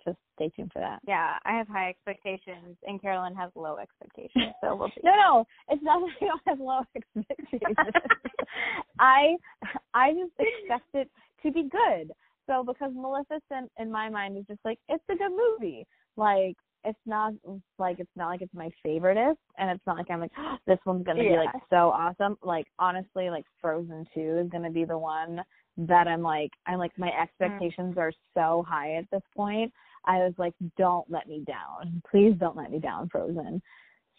[0.04, 1.00] Just stay tuned for that.
[1.06, 4.52] Yeah, I have high expectations, and Carolyn has low expectations.
[4.62, 5.00] So we'll see.
[5.02, 7.76] No, no, it's not that I don't have low expectations.
[8.98, 9.36] I
[9.94, 11.10] I just expect it
[11.42, 12.12] to be good.
[12.46, 15.86] So because Maleficent in my mind is just like it's a good movie.
[16.16, 17.32] Like it's not
[17.78, 20.78] like it's not like it's my favoriteest, and it's not like I'm like ah, this
[20.84, 22.36] one's gonna be like so awesome.
[22.42, 25.42] Like honestly, like Frozen Two is gonna be the one
[25.76, 27.22] that I'm like I'm like my mm.
[27.22, 29.72] expectations are so high at this point.
[30.06, 33.62] I was like, don't let me down, please don't let me down, Frozen.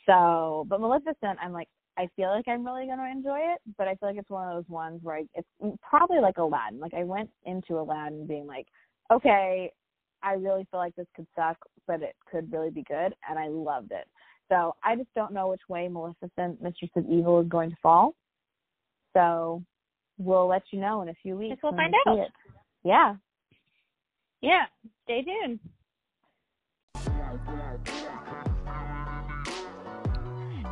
[0.08, 3.96] So, but Maleficent, I'm like, I feel like I'm really gonna enjoy it, but I
[3.96, 6.80] feel like it's one of those ones where I, it's probably like Aladdin.
[6.80, 8.68] Like I went into Aladdin being like,
[9.12, 9.72] okay,
[10.26, 13.48] I really feel like this could suck, but it could really be good, and I
[13.48, 14.08] loved it.
[14.50, 18.16] So I just don't know which way Maleficent, Mistress of Evil, is going to fall.
[19.16, 19.64] So
[20.18, 21.56] we'll let you know in a few weeks.
[21.56, 22.20] Guess we'll find we out.
[22.20, 22.32] It.
[22.84, 23.16] Yeah.
[24.42, 24.66] Yeah.
[25.04, 25.60] Stay tuned.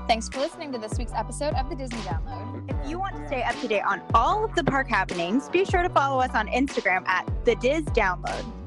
[0.08, 2.70] Thanks for listening to this week's episode of the Disney Download.
[2.70, 5.64] If you want to stay up to date on all of the park happenings, be
[5.64, 8.63] sure to follow us on Instagram at the Diz Download.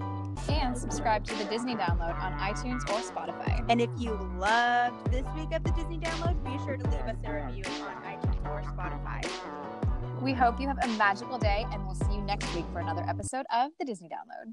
[0.76, 3.64] And subscribe to the Disney Download on iTunes or Spotify.
[3.70, 7.16] And if you loved this week of the Disney Download, be sure to leave us
[7.24, 9.26] a review on iTunes or Spotify.
[10.20, 13.06] We hope you have a magical day, and we'll see you next week for another
[13.08, 14.52] episode of the Disney Download.